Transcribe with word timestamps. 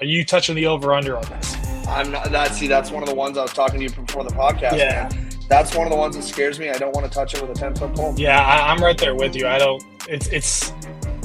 Are 0.00 0.06
you 0.06 0.24
touching 0.24 0.54
the 0.54 0.66
over 0.66 0.94
under 0.94 1.16
on 1.16 1.22
this? 1.24 1.56
I'm 1.86 2.10
not. 2.10 2.30
That 2.30 2.54
see, 2.54 2.66
that's 2.66 2.90
one 2.90 3.02
of 3.02 3.08
the 3.08 3.14
ones 3.14 3.36
I 3.36 3.42
was 3.42 3.52
talking 3.52 3.80
to 3.80 3.84
you 3.84 3.90
before 3.90 4.24
the 4.24 4.30
podcast. 4.30 4.78
Yeah. 4.78 5.08
man. 5.12 5.28
That's 5.48 5.74
one 5.74 5.86
of 5.86 5.90
the 5.90 5.98
ones 5.98 6.14
that 6.16 6.22
scares 6.22 6.58
me. 6.58 6.70
I 6.70 6.78
don't 6.78 6.94
want 6.94 7.06
to 7.06 7.12
touch 7.12 7.34
it 7.34 7.42
with 7.42 7.50
a 7.50 7.54
ten 7.54 7.74
foot 7.74 7.94
pole. 7.94 8.14
Yeah, 8.16 8.40
I, 8.40 8.70
I'm 8.72 8.78
right 8.82 8.96
there 8.96 9.14
with 9.14 9.34
you. 9.34 9.46
I 9.46 9.58
don't. 9.58 9.82
It's 10.08 10.28
it's 10.28 10.72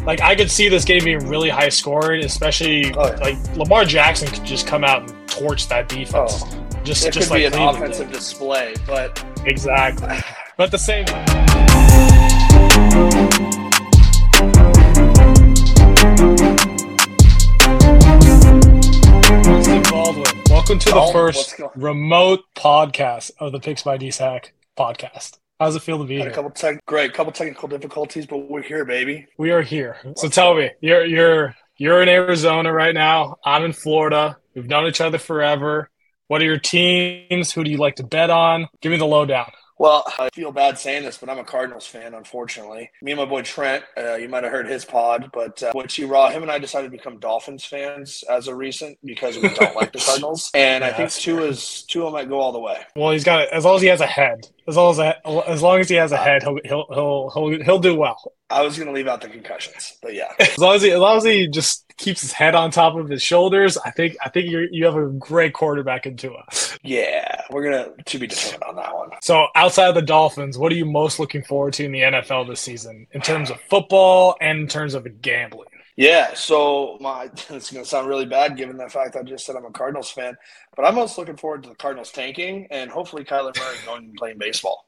like 0.04 0.20
I 0.22 0.36
could 0.36 0.50
see 0.52 0.68
this 0.68 0.84
game 0.84 1.04
being 1.04 1.28
really 1.30 1.50
high 1.50 1.70
scored, 1.70 2.20
especially 2.20 2.94
Oh, 2.96 3.08
yeah. 3.08 3.16
like 3.18 3.56
Lamar 3.56 3.86
Jackson 3.86 4.28
could 4.28 4.44
just 4.44 4.68
come 4.68 4.84
out 4.84 5.10
and 5.10 5.30
torch 5.30 5.68
that 5.70 5.88
defense. 5.88 6.44
Oh, 6.44 6.82
just 6.84 7.06
it 7.06 7.14
just 7.14 7.28
could 7.30 7.34
like 7.36 7.40
be 7.42 7.46
an 7.46 7.52
Cleveland 7.54 7.78
offensive 7.78 8.12
display, 8.12 8.74
but 8.88 9.24
exactly. 9.46 10.18
But 10.58 10.72
the 10.72 10.78
same. 10.78 11.04
Welcome 20.66 20.80
to 20.80 20.90
the 20.94 21.00
Oh, 21.00 21.12
first 21.12 21.62
remote 21.76 22.40
podcast 22.56 23.30
of 23.38 23.52
the 23.52 23.60
Picks 23.60 23.84
by 23.84 24.00
Dsacc 24.00 24.46
podcast. 24.76 25.38
How's 25.60 25.76
it 25.76 25.84
feel 25.84 26.00
to 26.00 26.06
be 26.06 26.18
had 26.18 26.28
a 26.30 26.32
couple 26.32 26.50
tech, 26.50 26.84
great, 26.88 27.14
couple 27.14 27.32
technical 27.32 27.68
difficulties, 27.68 28.26
but 28.26 28.50
we're 28.50 28.64
here, 28.64 28.84
baby. 28.84 29.28
We 29.38 29.52
are 29.52 29.62
here. 29.62 29.98
So 30.18 30.28
tell 30.28 30.56
me, 30.56 30.72
you're 30.82 31.06
you're 31.06 31.56
you're 31.78 32.02
in 32.02 32.10
Arizona 32.10 32.74
right 32.74 32.96
now. 32.96 33.36
I'm 33.46 33.64
in 33.64 33.74
Florida. 33.74 34.38
We've 34.56 34.66
known 34.66 34.88
each 34.88 35.02
other 35.02 35.20
forever. 35.20 35.92
What 36.30 36.42
are 36.42 36.46
your 36.46 36.58
teams? 36.58 37.52
Who 37.52 37.64
do 37.64 37.70
you 37.70 37.78
like 37.78 37.98
to 37.98 38.04
bet 38.04 38.32
on? 38.32 38.68
Give 38.82 38.92
me 38.92 38.98
the 38.98 39.06
lowdown. 39.06 39.52
Well, 39.78 40.06
I 40.18 40.30
feel 40.34 40.52
bad 40.52 40.78
saying 40.80 41.04
this, 41.04 41.18
but 41.18 41.30
I'm 41.30 41.40
a 41.40 41.44
Cardinals 41.44 41.86
fan, 41.86 42.14
unfortunately. 42.14 42.90
Me 43.02 43.12
and 43.12 43.20
my 43.20 43.26
boy 43.26 43.42
Trent, 43.42 43.84
uh, 43.98 44.16
you 44.16 44.30
might 44.30 44.44
have 44.44 44.52
heard 44.52 44.68
his 44.68 44.86
pod, 44.86 45.30
but 45.34 45.62
uh, 45.64 45.74
which 45.74 45.96
he 45.96 46.06
raw, 46.06 46.30
him 46.30 46.44
and 46.44 46.52
I 46.52 46.60
decided 46.60 46.92
to 46.92 46.98
become 46.98 47.20
Dolphins 47.20 47.66
fans 47.66 48.24
as 48.30 48.48
of 48.48 48.58
recent 48.58 48.98
because 49.04 49.38
we 49.38 49.50
don't 49.50 49.76
like 49.76 49.92
the 49.92 50.00
Cardinals, 50.06 50.50
and 50.54 50.84
I 50.84 50.94
think 50.94 51.12
fair. 51.12 51.40
is 51.42 51.84
Tua 51.84 52.10
might 52.12 52.30
go 52.30 52.40
all 52.40 52.54
the 52.54 52.60
way. 52.60 52.82
Well, 52.96 53.12
he's 53.12 53.26
got 53.26 53.42
it 53.42 53.50
as 53.52 53.66
long 53.66 53.76
as 53.76 53.82
he 53.82 53.88
has 53.90 54.02
a 54.02 54.08
head. 54.08 54.48
As 54.68 54.78
long 54.78 55.00
as 55.00 55.16
as 55.48 55.62
long 55.62 55.80
as 55.80 55.90
he 55.90 55.96
has 55.96 56.12
a 56.12 56.18
head, 56.18 56.42
he'll 56.42 56.60
he'll 56.64 56.88
he'll 56.92 57.30
he'll, 57.34 57.64
he'll 57.64 57.80
do 57.80 57.96
well. 57.96 58.18
I 58.50 58.62
was 58.62 58.78
going 58.78 58.88
to 58.88 58.94
leave 58.94 59.08
out 59.08 59.22
the 59.22 59.28
concussions, 59.28 59.98
but 60.02 60.14
yeah, 60.14 60.32
As 60.40 60.58
long 60.58 60.76
as 60.76 60.82
he 60.84 60.92
as 60.92 61.00
long 61.00 61.18
as 61.18 61.24
he 61.24 61.48
just 61.48 61.86
keeps 61.98 62.22
his 62.22 62.32
head 62.32 62.54
on 62.54 62.70
top 62.72 62.96
of 62.96 63.10
his 63.10 63.24
shoulders, 63.24 63.78
I 63.78 63.92
think 63.92 64.18
I 64.24 64.30
think 64.30 64.50
you 64.50 64.68
you 64.72 64.86
have 64.86 64.96
a 64.96 65.08
great 65.08 65.54
quarterback 65.54 66.06
in 66.06 66.16
Tua. 66.16 66.44
yeah, 66.84 67.42
we're 67.50 67.64
gonna 67.64 67.90
to 68.06 68.20
be 68.20 68.28
determined 68.28 68.64
on 68.64 68.76
that 68.76 68.94
one. 68.94 69.10
So 69.22 69.48
outside 69.56 69.90
of 69.90 69.96
the 69.96 70.02
Dolphins, 70.04 70.58
what 70.58 70.72
are 70.72 70.76
you 70.76 70.86
most 70.86 71.20
looking 71.20 71.44
forward 71.44 71.74
to 71.74 71.86
in 71.86 71.92
the 71.92 72.02
NFL 72.02 72.48
this 72.48 72.62
season 72.62 73.08
in 73.12 73.22
terms 73.22 73.50
of 73.50 73.60
football 73.62 74.36
and 74.42 74.60
in 74.60 74.68
terms 74.68 74.94
of 74.94 75.22
gambling? 75.22 75.70
Yeah, 75.96 76.34
so 76.34 76.98
my 77.00 77.24
it's 77.26 77.72
going 77.72 77.84
to 77.84 77.86
sound 77.86 78.08
really 78.08 78.26
bad 78.26 78.58
given 78.58 78.78
the 78.78 78.90
fact 78.90 79.16
I 79.16 79.24
just 79.24 79.46
said 79.46 79.56
I'm 79.56 79.66
a 79.66 79.72
Cardinals 79.72 80.12
fan, 80.12 80.36
but 80.76 80.86
I'm 80.86 80.96
most 80.96 81.18
looking 81.18 81.38
forward 81.38 81.64
to 81.64 81.70
the 81.70 81.76
Cardinals 81.76 82.12
tanking 82.12 82.68
and 82.70 82.92
hopefully 82.92 83.24
Kyler 83.24 83.58
Murray 83.58 83.78
going 83.86 84.04
and 84.04 84.14
playing 84.16 84.38
baseball. 84.38 84.86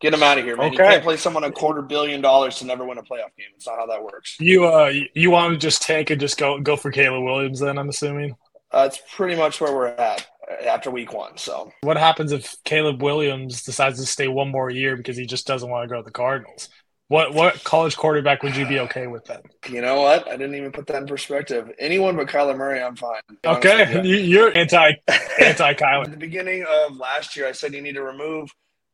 Get 0.00 0.12
him 0.12 0.22
out 0.22 0.38
of 0.38 0.44
here, 0.44 0.56
man. 0.56 0.72
You 0.72 0.78
can't 0.78 1.02
play 1.02 1.16
someone 1.16 1.44
a 1.44 1.50
quarter 1.52 1.80
billion 1.80 2.20
dollars 2.20 2.56
to 2.58 2.66
never 2.66 2.84
win 2.84 2.98
a 2.98 3.02
playoff 3.02 3.34
game. 3.38 3.46
It's 3.54 3.66
not 3.66 3.78
how 3.78 3.86
that 3.86 4.02
works. 4.02 4.36
You 4.40 4.64
uh 4.66 4.92
you 5.14 5.30
want 5.30 5.52
to 5.54 5.58
just 5.58 5.82
tank 5.82 6.10
and 6.10 6.20
just 6.20 6.36
go 6.36 6.58
go 6.60 6.76
for 6.76 6.90
Caleb 6.90 7.24
Williams 7.24 7.60
then 7.60 7.78
I'm 7.78 7.88
assuming. 7.88 8.34
Uh, 8.70 8.90
pretty 9.12 9.36
much 9.36 9.60
where 9.60 9.72
we're 9.72 9.86
at 9.86 10.26
uh, 10.50 10.64
after 10.66 10.90
week 10.90 11.12
one. 11.12 11.36
So 11.38 11.70
What 11.82 11.96
happens 11.96 12.32
if 12.32 12.56
Caleb 12.64 13.00
Williams 13.02 13.62
decides 13.62 14.00
to 14.00 14.06
stay 14.06 14.26
one 14.26 14.50
more 14.50 14.68
year 14.68 14.96
because 14.96 15.16
he 15.16 15.26
just 15.26 15.46
doesn't 15.46 15.70
want 15.70 15.88
to 15.88 15.94
go 15.94 16.00
to 16.00 16.04
the 16.04 16.10
Cardinals? 16.10 16.68
What 17.08 17.32
what 17.34 17.62
college 17.62 17.96
quarterback 17.96 18.42
would 18.42 18.56
you 18.56 18.66
be 18.66 18.80
okay 18.80 19.06
with 19.06 19.24
then? 19.26 19.42
you 19.68 19.80
know 19.80 20.00
what? 20.02 20.26
I 20.26 20.32
didn't 20.36 20.56
even 20.56 20.72
put 20.72 20.86
that 20.88 20.96
in 21.02 21.06
perspective. 21.06 21.70
Anyone 21.78 22.16
but 22.16 22.26
Kyler 22.26 22.56
Murray, 22.56 22.82
I'm 22.82 22.96
fine. 22.96 23.20
to 23.28 23.34
be 23.34 23.48
honest 23.48 23.62
with 23.64 23.72
Okay, 23.88 24.08
you. 24.08 24.16
you- 24.16 24.24
you're 24.24 24.58
anti 24.58 24.92
anti 25.38 25.74
Kyler. 25.82 26.04
At 26.06 26.10
the 26.10 26.16
beginning 26.16 26.64
of 26.68 26.96
last 26.96 27.36
year, 27.36 27.46
I 27.46 27.52
said 27.52 27.74
you 27.74 27.80
need 27.82 27.94
to 27.94 28.02
remove 28.02 28.50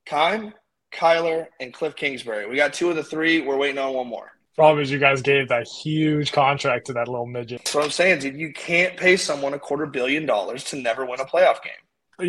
Keim, 0.07 0.53
Kyler, 0.93 1.47
and 1.61 1.73
Cliff 1.73 1.95
Kingsbury. 1.97 2.47
We 2.47 2.57
got 2.57 2.73
two 2.73 2.91
of 2.91 2.97
the 2.97 3.05
three. 3.05 3.41
We're 3.41 3.57
waiting 3.57 3.79
on 3.79 3.95
one 3.95 4.07
more. 4.09 4.33
Problem 4.57 4.83
is, 4.83 4.91
you 4.91 4.99
guys 4.99 5.23
gave 5.23 5.49
that 5.49 5.67
huge 5.67 6.33
contract 6.33 6.87
to 6.87 6.93
that 6.95 7.09
little 7.09 7.27
midget. 7.27 7.59
That's 7.61 7.75
what 7.75 7.85
I'm 7.85 7.91
saying, 7.91 8.19
dude. 8.21 8.37
You 8.37 8.53
can't 8.53 8.97
pay 8.97 9.17
someone 9.17 9.55
a 9.55 9.59
quarter 9.59 9.87
billion 9.87 10.27
dollars 10.27 10.65
to 10.65 10.77
never 10.77 11.07
win 11.07 11.21
a 11.21 11.25
playoff 11.25 11.63
game. 11.63 11.73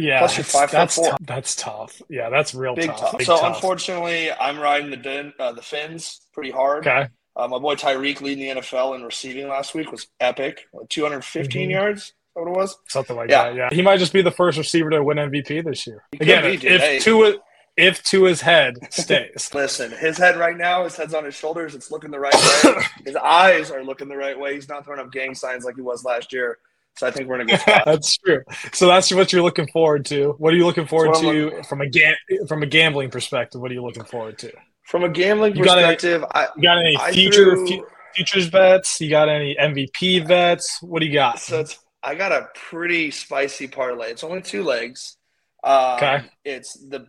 Yeah, 0.02 0.20
Plus 0.20 0.38
you're 0.38 0.44
that's- 0.44 0.52
five 0.52 0.70
foot 0.70 0.78
that's 0.78 0.96
four. 0.96 1.10
tough. 1.10 1.20
That's 1.22 1.56
tough. 1.56 2.02
Yeah, 2.10 2.30
that's 2.30 2.54
real 2.56 2.76
Big 2.76 2.86
tough. 2.88 3.00
tough. 3.02 3.18
Big 3.18 3.28
So 3.28 3.38
tough. 3.38 3.56
unfortunately, 3.56 4.32
I'm 4.32 4.58
riding 4.60 4.90
the 4.90 4.96
din- 4.98 5.34
uh, 5.38 5.52
the 5.52 5.62
Finns 5.62 6.22
pretty 6.34 6.52
hard. 6.52 6.88
okay, 6.88 7.08
Uh, 7.36 7.48
my 7.48 7.60
boy 7.60 7.76
Tyreek 7.76 8.22
leading 8.22 8.44
the 8.56 8.62
NFL 8.62 8.94
in 8.94 9.04
receiving 9.04 9.50
last 9.50 9.74
week 9.74 9.92
was 9.92 10.08
epic. 10.22 10.68
215 10.90 11.70
Mhm. 11.70 11.74
yards. 11.74 12.02
Is 12.04 12.14
that 12.36 12.42
what 12.44 12.52
it 12.52 12.58
was? 12.58 12.78
something 12.88 13.16
like 13.18 13.30
Yeah. 13.30 13.44
that. 13.50 13.56
Yeah, 13.56 13.70
he 13.74 13.82
might 13.82 13.98
just 14.00 14.14
be 14.14 14.22
the 14.22 14.32
first 14.32 14.58
receiver 14.58 14.90
to 14.92 15.04
win 15.04 15.18
MVP 15.18 15.60
this 15.62 15.86
year. 15.88 16.04
He 16.14 16.20
Again, 16.20 16.44
be, 16.44 16.68
if 16.68 16.82
Hey. 16.82 17.00
Tua 17.00 17.34
if 17.78 18.04
Tua's 18.04 18.42
head 18.42 18.76
stays. 18.92 19.50
Listen, 19.54 19.92
his 19.92 20.18
head 20.18 20.38
right 20.38 20.58
now, 20.58 20.84
his 20.84 20.96
head's 20.96 21.14
on 21.14 21.26
his 21.26 21.36
shoulders. 21.36 21.74
It's 21.76 21.90
looking 21.92 22.12
the 22.12 22.20
right 22.20 22.34
way. 22.66 22.84
his 23.06 23.16
eyes 23.16 23.72
are 23.72 23.84
looking 23.84 24.08
the 24.10 24.18
right 24.18 24.38
way. 24.38 24.56
He's 24.56 24.68
not 24.70 24.86
throwing 24.86 25.00
up 25.00 25.12
gang 25.12 25.34
signs 25.36 25.64
like 25.64 25.76
he 25.76 25.82
was 25.82 26.04
last 26.04 26.34
year. 26.34 26.58
So 26.98 27.08
I 27.08 27.12
think 27.12 27.30
we're 27.30 27.36
in 27.36 27.42
a 27.42 27.46
good 27.46 27.60
spot. 27.62 27.84
that's 27.86 28.18
true. 28.18 28.42
So 28.74 28.86
that's 28.88 29.12
what 29.14 29.32
you're 29.32 29.42
looking 29.44 29.68
forward 29.68 30.06
to. 30.08 30.36
What 30.38 30.54
are 30.54 30.58
you 30.58 30.66
looking 30.66 30.86
forward 30.88 31.14
That's 31.14 31.24
what 31.24 31.30
I'm 31.30 31.36
to 31.36 31.46
looking- 31.46 31.64
from 31.64 31.82
a 31.82 31.88
ga- 31.90 32.18
from 32.48 32.64
a 32.64 32.66
gambling 32.66 33.10
perspective? 33.12 33.62
What 33.62 33.72
are 33.72 33.74
you 33.74 33.84
looking 33.84 34.04
forward 34.04 34.38
to? 34.40 34.52
From 34.84 35.06
a 35.06 35.10
gambling 35.10 35.56
You 35.56 35.64
got 35.64 35.78
any- 35.78 35.96
perspective, 35.96 36.26
I, 36.36 36.48
You 36.58 36.64
got 36.64 36.78
any 36.80 36.98
I 37.00 37.12
future 37.14 37.56
threw- 37.56 37.66
fu- 37.68 37.88
futures 38.14 38.50
bets? 38.50 39.00
You 39.00 39.10
got 39.10 39.30
any 39.30 39.56
MVP 39.56 40.28
bets? 40.28 40.80
What 40.82 41.00
do 41.00 41.06
you 41.06 41.14
got? 41.14 41.40
So 41.40 41.62
it's 41.62 41.80
I 42.04 42.16
got 42.16 42.34
a 42.34 42.50
pretty 42.56 43.10
spicy 43.12 43.68
parlay. 43.68 44.10
It's 44.12 44.24
only 44.26 44.42
two 44.42 44.64
legs. 44.64 45.16
Um, 45.64 45.96
Okay. 45.96 46.22
It's 46.46 46.74
the 46.74 47.00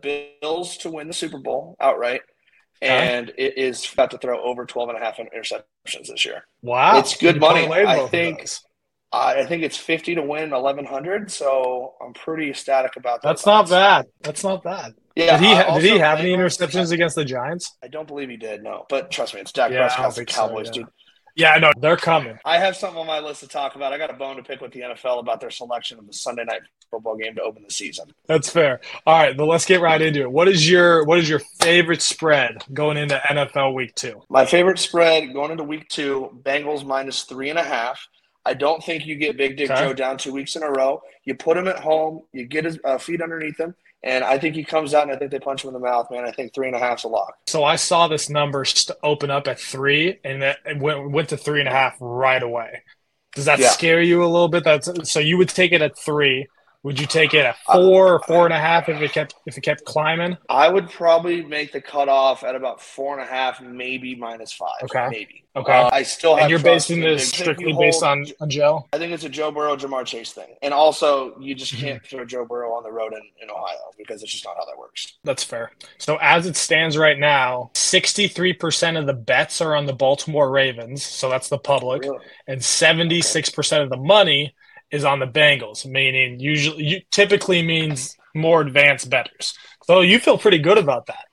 Bills 0.43 0.77
to 0.79 0.91
win 0.91 1.09
the 1.09 1.15
Super 1.15 1.39
Bowl 1.39 1.77
outright, 1.81 2.21
Okay. 2.83 3.17
and 3.17 3.33
it 3.39 3.57
is 3.57 3.91
about 3.93 4.11
to 4.11 4.19
throw 4.19 4.43
over 4.45 4.67
12 4.67 4.91
and 4.91 4.99
a 4.99 5.01
half 5.01 5.17
interceptions 5.19 6.09
this 6.09 6.25
year. 6.27 6.45
wow, 6.63 6.99
it's 6.99 7.17
good 7.17 7.41
money. 7.41 7.67
I 7.69 8.07
think- 8.09 8.47
I 9.15 9.45
think 9.45 9.63
it's 9.63 9.77
50 9.77 10.15
to 10.15 10.23
win 10.23 10.53
1100, 10.55 11.31
so 11.31 11.95
I'm 12.03 12.15
pretty 12.15 12.49
ecstatic 12.49 12.97
about 12.97 13.21
that. 13.21 13.29
That's 13.29 13.45
not 13.45 13.69
bad. 13.69 14.07
That's 14.23 14.43
not 14.43 14.63
bad. 14.63 14.95
Yeah, 15.15 15.37
did 15.37 15.47
he 15.47 15.53
uh, 15.53 15.65
ha- 15.65 15.75
did 15.79 15.85
he 15.93 15.99
have 15.99 16.21
any 16.21 16.31
interceptions 16.31 16.93
against 16.93 17.17
the 17.17 17.25
Giants? 17.27 17.77
I 17.85 17.89
don't 17.89 18.09
believe 18.09 18.31
he 18.31 18.39
did, 18.39 18.63
no. 18.63 18.87
But 18.89 19.11
trust 19.11 19.35
me, 19.35 19.43
it's 19.43 19.53
Dak 19.53 19.71
Yeah, 19.71 19.95
I 19.99 20.07
the 20.09 20.13
think 20.15 20.31
so, 20.31 20.47
Cowboys, 20.49 20.69
yeah. 20.69 20.73
dude. 20.73 20.87
Yeah, 21.35 21.53
I 21.53 21.59
know 21.59 21.73
they're 21.81 21.97
coming. 21.97 22.39
I 22.45 22.59
have 22.59 22.77
something 22.77 22.99
on 22.99 23.07
my 23.07 23.21
list 23.21 23.41
to 23.41 23.49
talk 23.49 23.75
about. 23.75 23.93
I 23.93 23.99
got 23.99 24.11
a 24.11 24.15
bone 24.15 24.37
to 24.37 24.43
pick 24.43 24.61
with 24.61 24.73
the 24.73 24.81
NFL 24.81 25.21
about 25.21 25.41
their 25.41 25.51
selection 25.51 25.99
of 25.99 26.07
the 26.07 26.13
Sunday 26.13 26.45
night 26.45 26.61
football 26.91 27.17
game 27.17 27.35
to 27.37 27.43
open 27.43 27.63
the 27.67 27.73
season. 27.73 28.13
That's 28.27 28.51
fair. 28.51 28.81
All 29.07 29.19
right, 29.19 29.37
then 29.37 29.47
let's 29.47 29.65
get 29.65 29.81
right 29.81 30.01
into 30.01 30.21
it. 30.21 30.31
What 30.31 30.49
is 30.49 30.69
your 30.69 31.05
what 31.05 31.19
is 31.19 31.29
your 31.29 31.41
favorite 31.61 32.03
spread 32.03 32.59
going 32.73 32.97
into 32.97 33.17
NFL 33.17 33.75
Week 33.75 33.95
Two? 33.95 34.23
My 34.29 34.45
favorite 34.45 34.79
spread 34.79 35.33
going 35.33 35.51
into 35.51 35.65
week 35.65 35.89
two, 35.89 36.39
Bengals 36.43 36.85
minus 36.85 37.23
three 37.23 37.51
and 37.51 37.59
a 37.59 37.65
half. 37.65 38.07
I 38.45 38.55
don't 38.55 38.83
think 38.83 39.07
you 39.07 39.15
get 39.17 39.37
Big 39.37 39.57
Dick 39.57 39.71
Okay. 39.71 39.81
Joe 39.81 39.93
down 39.93 40.19
two 40.19 40.33
weeks 40.33 40.57
in 40.57 40.63
a 40.63 40.71
row. 40.71 41.01
You 41.25 41.35
put 41.35 41.57
him 41.57 41.69
at 41.69 41.79
home, 41.79 42.23
you 42.33 42.45
get 42.45 42.65
his 42.65 42.79
uh, 42.85 42.99
feet 42.99 43.23
underneath 43.23 43.59
him, 43.59 43.75
and 44.03 44.25
I 44.25 44.39
think 44.39 44.55
he 44.55 44.65
comes 44.65 44.95
out 44.95 45.05
and 45.05 45.13
I 45.13 45.17
think 45.17 45.31
they 45.31 45.39
punch 45.39 45.65
him 45.65 45.69
in 45.69 45.75
the 45.75 45.81
mouth, 45.81 46.11
man. 46.11 46.25
I 46.25 46.33
think 46.33 46.55
three 46.55 46.67
and 46.67 46.77
a 46.77 46.79
half's 46.79 47.05
a 47.05 47.09
lock. 47.09 47.37
So 47.47 47.65
I 47.65 47.77
saw 47.77 48.09
this 48.09 48.29
number 48.29 48.65
st- 48.65 48.99
open 49.03 49.31
up 49.31 49.47
at 49.49 49.61
three, 49.61 50.19
and 50.25 50.43
that 50.43 50.59
it 50.65 50.79
went 50.79 51.11
went 51.11 51.29
to 51.31 51.37
three 51.37 51.61
and 51.61 51.69
a 51.69 51.73
half 51.73 51.97
right 52.01 52.43
away. 52.43 52.83
Does 53.35 53.47
that 53.47 53.59
Yeah. 53.59 53.69
scare 53.71 54.03
you 54.03 54.23
a 54.23 54.27
little 54.27 54.49
bit? 54.49 54.65
That's 54.65 55.11
so 55.11 55.21
you 55.21 55.39
would 55.39 55.49
take 55.49 55.73
it 55.73 55.83
at 55.83 55.99
three. 55.99 56.47
Would 56.85 56.99
you 56.99 57.07
take 57.07 57.33
it 57.33 57.47
at 57.47 57.57
four 57.73 58.13
or 58.15 58.21
four 58.27 58.45
and 58.45 58.53
a 58.53 58.59
half 58.59 58.89
if 58.89 59.01
it 59.01 59.13
kept 59.13 59.37
if 59.47 59.57
it 59.57 59.61
kept 59.61 59.85
climbing? 59.85 60.37
I 60.49 60.69
would 60.69 60.91
probably 60.91 61.41
make 61.45 61.71
the 61.71 61.81
cutoff 61.81 62.43
at 62.43 62.57
about 62.57 62.83
four 62.83 63.17
and 63.17 63.23
a 63.23 63.31
half, 63.33 63.61
maybe 63.61 64.17
minus 64.17 64.53
five. 64.53 64.83
Okay. 64.83 65.07
Maybe. 65.09 65.45
Okay. 65.55 65.71
Uh, 65.73 65.91
I 65.93 66.03
still 66.03 66.35
have 66.35 66.45
and 66.45 66.51
you're 66.51 66.59
basing 66.59 67.03
in 67.03 67.05
this 67.05 67.31
Big- 67.31 67.43
I 67.43 67.45
think 67.45 67.57
strictly 67.59 67.73
you 67.75 67.79
based 67.79 68.03
on, 68.03 68.27
on 68.41 68.51
Joe? 68.51 68.89
I 68.93 68.99
think 68.99 69.13
it's 69.13 69.23
a 69.23 69.29
Joe 69.29 69.51
Burrow, 69.53 69.77
Ja'Marr 69.77 70.05
Chase 70.07 70.33
thing. 70.33 70.49
And 70.63 70.75
also, 70.75 71.39
you 71.39 71.55
just 71.55 71.73
Mm-hmm. 71.75 71.85
can't 71.87 72.07
throw 72.07 72.25
Joe 72.25 72.45
Burrow 72.47 72.73
on 72.73 72.83
the 72.83 72.91
road 72.91 73.13
in, 73.13 73.21
in 73.41 73.51
Ohio 73.51 73.77
because 73.99 74.23
it's 74.23 74.33
just 74.33 74.45
not 74.45 74.57
how 74.57 74.65
that 74.65 74.77
works. 74.79 75.19
That's 75.25 75.45
fair. 75.45 75.71
So 75.99 76.17
as 76.21 76.47
it 76.47 76.57
stands 76.57 76.97
right 76.97 77.19
now, 77.19 77.71
63% 77.75 78.99
of 78.99 79.07
the 79.07 79.13
bets 79.13 79.61
are 79.61 79.77
on 79.77 79.87
the 79.87 79.93
Baltimore 79.93 80.51
Ravens, 80.51 81.03
so 81.05 81.29
that's 81.29 81.49
the 81.49 81.59
public, 81.59 82.03
Really. 82.03 82.19
and 82.49 82.61
76% 82.61 83.83
of 83.83 83.91
the 83.91 83.97
money 83.99 84.55
is 84.93 85.05
on 85.05 85.19
the 85.19 85.27
Bengals, 85.27 85.85
meaning 85.87 86.39
usually 86.39 86.85
you 86.85 87.01
typically 87.11 87.63
means 87.63 88.17
more 88.35 88.61
advanced 88.61 89.11
betters. 89.11 89.55
So 89.85 90.03
you 90.03 90.19
feel 90.19 90.39
pretty 90.39 90.59
good 90.59 90.79
about 90.79 91.07
that. 91.07 91.25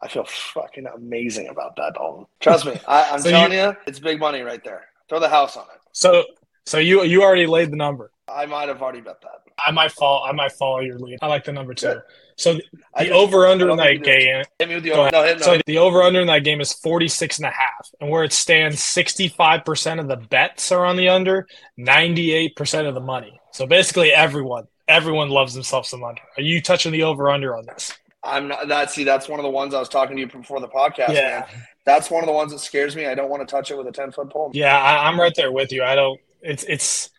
I 0.00 0.08
feel 0.08 0.24
fucking 0.24 0.86
amazing 0.86 1.48
about 1.48 1.76
that, 1.76 1.94
Dalton. 1.94 2.26
Trust 2.40 2.64
me. 2.64 2.78
I, 2.88 3.10
I'm 3.10 3.20
So 3.22 3.30
telling 3.30 3.52
you, 3.52 3.76
it's 3.86 3.98
big 3.98 4.18
money 4.18 4.40
right 4.40 4.62
there. 4.64 4.86
Throw 5.08 5.20
the 5.20 5.28
house 5.28 5.56
on 5.56 5.64
it. 5.64 5.80
So 5.92 6.24
so 6.64 6.78
you 6.78 7.02
you 7.02 7.22
already 7.22 7.46
laid 7.46 7.70
the 7.70 7.76
number. 7.76 8.11
I 8.28 8.46
might 8.46 8.68
have 8.68 8.80
already 8.80 9.00
bet 9.00 9.20
that. 9.22 9.42
I 9.58 9.70
might 9.72 9.92
fall. 9.92 10.24
I 10.24 10.32
might 10.32 10.52
follow 10.52 10.80
your 10.80 10.98
lead. 10.98 11.18
I 11.22 11.26
like 11.26 11.44
the 11.44 11.52
number 11.52 11.74
two. 11.74 11.88
Good. 11.88 12.02
So 12.36 12.54
the, 12.54 12.62
the 12.96 13.04
just- 13.04 13.12
over 13.12 13.46
under 13.46 13.70
in 13.70 13.76
that 13.76 14.02
game. 14.02 14.44
Hit 14.58 14.68
me 14.68 14.76
with 14.76 14.84
the 14.84 14.92
over. 14.92 15.10
No, 15.10 15.22
hit, 15.22 15.38
no. 15.40 15.44
So 15.44 15.60
the 15.66 15.78
over 15.78 16.02
under 16.02 16.20
in 16.20 16.26
that 16.28 16.44
game 16.44 16.60
is 16.60 16.72
46 16.72 17.38
and 17.38 17.46
a 17.46 17.50
half. 17.50 17.90
And 18.00 18.10
where 18.10 18.24
it 18.24 18.32
stands, 18.32 18.80
65% 18.80 20.00
of 20.00 20.08
the 20.08 20.16
bets 20.16 20.72
are 20.72 20.84
on 20.84 20.96
the 20.96 21.08
under, 21.08 21.46
98% 21.78 22.88
of 22.88 22.94
the 22.94 23.00
money. 23.00 23.38
So 23.52 23.66
basically 23.66 24.12
everyone, 24.12 24.66
everyone 24.88 25.28
loves 25.28 25.54
themselves 25.54 25.88
some 25.90 26.04
under. 26.04 26.22
Are 26.36 26.42
you 26.42 26.62
touching 26.62 26.92
the 26.92 27.02
over 27.02 27.30
under 27.30 27.56
on 27.56 27.66
this? 27.66 27.92
I'm 28.24 28.48
not 28.48 28.68
that. 28.68 28.90
See, 28.90 29.04
that's 29.04 29.28
one 29.28 29.40
of 29.40 29.44
the 29.44 29.50
ones 29.50 29.74
I 29.74 29.80
was 29.80 29.88
talking 29.88 30.16
to 30.16 30.20
you 30.20 30.28
before 30.28 30.60
the 30.60 30.68
podcast. 30.68 31.08
Yeah. 31.14 31.46
Man. 31.52 31.62
That's 31.84 32.08
one 32.08 32.22
of 32.22 32.28
the 32.28 32.32
ones 32.32 32.52
that 32.52 32.60
scares 32.60 32.94
me. 32.94 33.06
I 33.06 33.16
don't 33.16 33.28
want 33.28 33.46
to 33.46 33.52
touch 33.52 33.72
it 33.72 33.76
with 33.76 33.88
a 33.88 33.92
ten 33.92 34.12
foot 34.12 34.30
pole. 34.30 34.52
Yeah, 34.54 34.78
I, 34.80 35.08
I'm 35.08 35.18
right 35.18 35.34
there 35.34 35.50
with 35.50 35.72
you. 35.72 35.82
I 35.82 35.96
don't. 35.96 36.20
It's 36.40 36.62
it's 36.62 37.10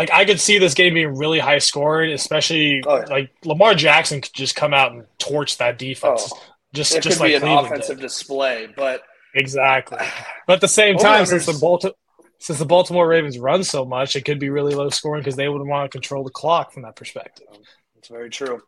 like 0.00 0.10
I 0.12 0.24
could 0.24 0.40
see 0.40 0.58
this 0.58 0.74
game 0.74 0.94
being 0.94 1.16
really 1.16 1.38
high 1.38 1.58
scoring, 1.58 2.12
especially 2.12 2.82
Oh, 2.86 2.96
yeah. 2.98 3.04
like 3.06 3.30
Lamar 3.44 3.74
Jackson 3.74 4.20
could 4.20 4.32
just 4.34 4.56
come 4.56 4.72
out 4.74 4.92
and 4.92 5.06
torch 5.18 5.58
that 5.58 5.78
defense. 5.78 6.30
Oh, 6.34 6.42
just 6.72 6.94
it 6.94 7.02
just 7.02 7.18
could 7.18 7.24
like 7.24 7.30
be 7.30 7.34
an 7.34 7.40
Cleveland 7.42 7.66
offensive 7.66 7.96
did. 7.98 8.02
display, 8.02 8.68
but 8.76 9.02
exactly. 9.34 9.98
But 10.46 10.54
at 10.54 10.60
the 10.60 10.68
same 10.68 10.96
time, 10.96 11.26
since 11.26 11.46
the 11.46 11.58
Baltimore 11.60 11.94
since 12.38 12.58
the 12.58 12.64
Baltimore 12.64 13.06
Ravens 13.06 13.38
run 13.38 13.62
so 13.62 13.84
much, 13.84 14.16
it 14.16 14.24
could 14.24 14.38
be 14.40 14.48
really 14.50 14.74
low 14.74 14.88
scoring 14.88 15.20
because 15.20 15.36
they 15.36 15.48
would 15.48 15.64
want 15.66 15.90
to 15.90 15.94
control 15.96 16.24
the 16.24 16.30
clock 16.30 16.72
from 16.72 16.82
that 16.84 16.96
perspective. 16.96 17.46
it's 17.98 18.08
very 18.08 18.30
true. 18.30 18.62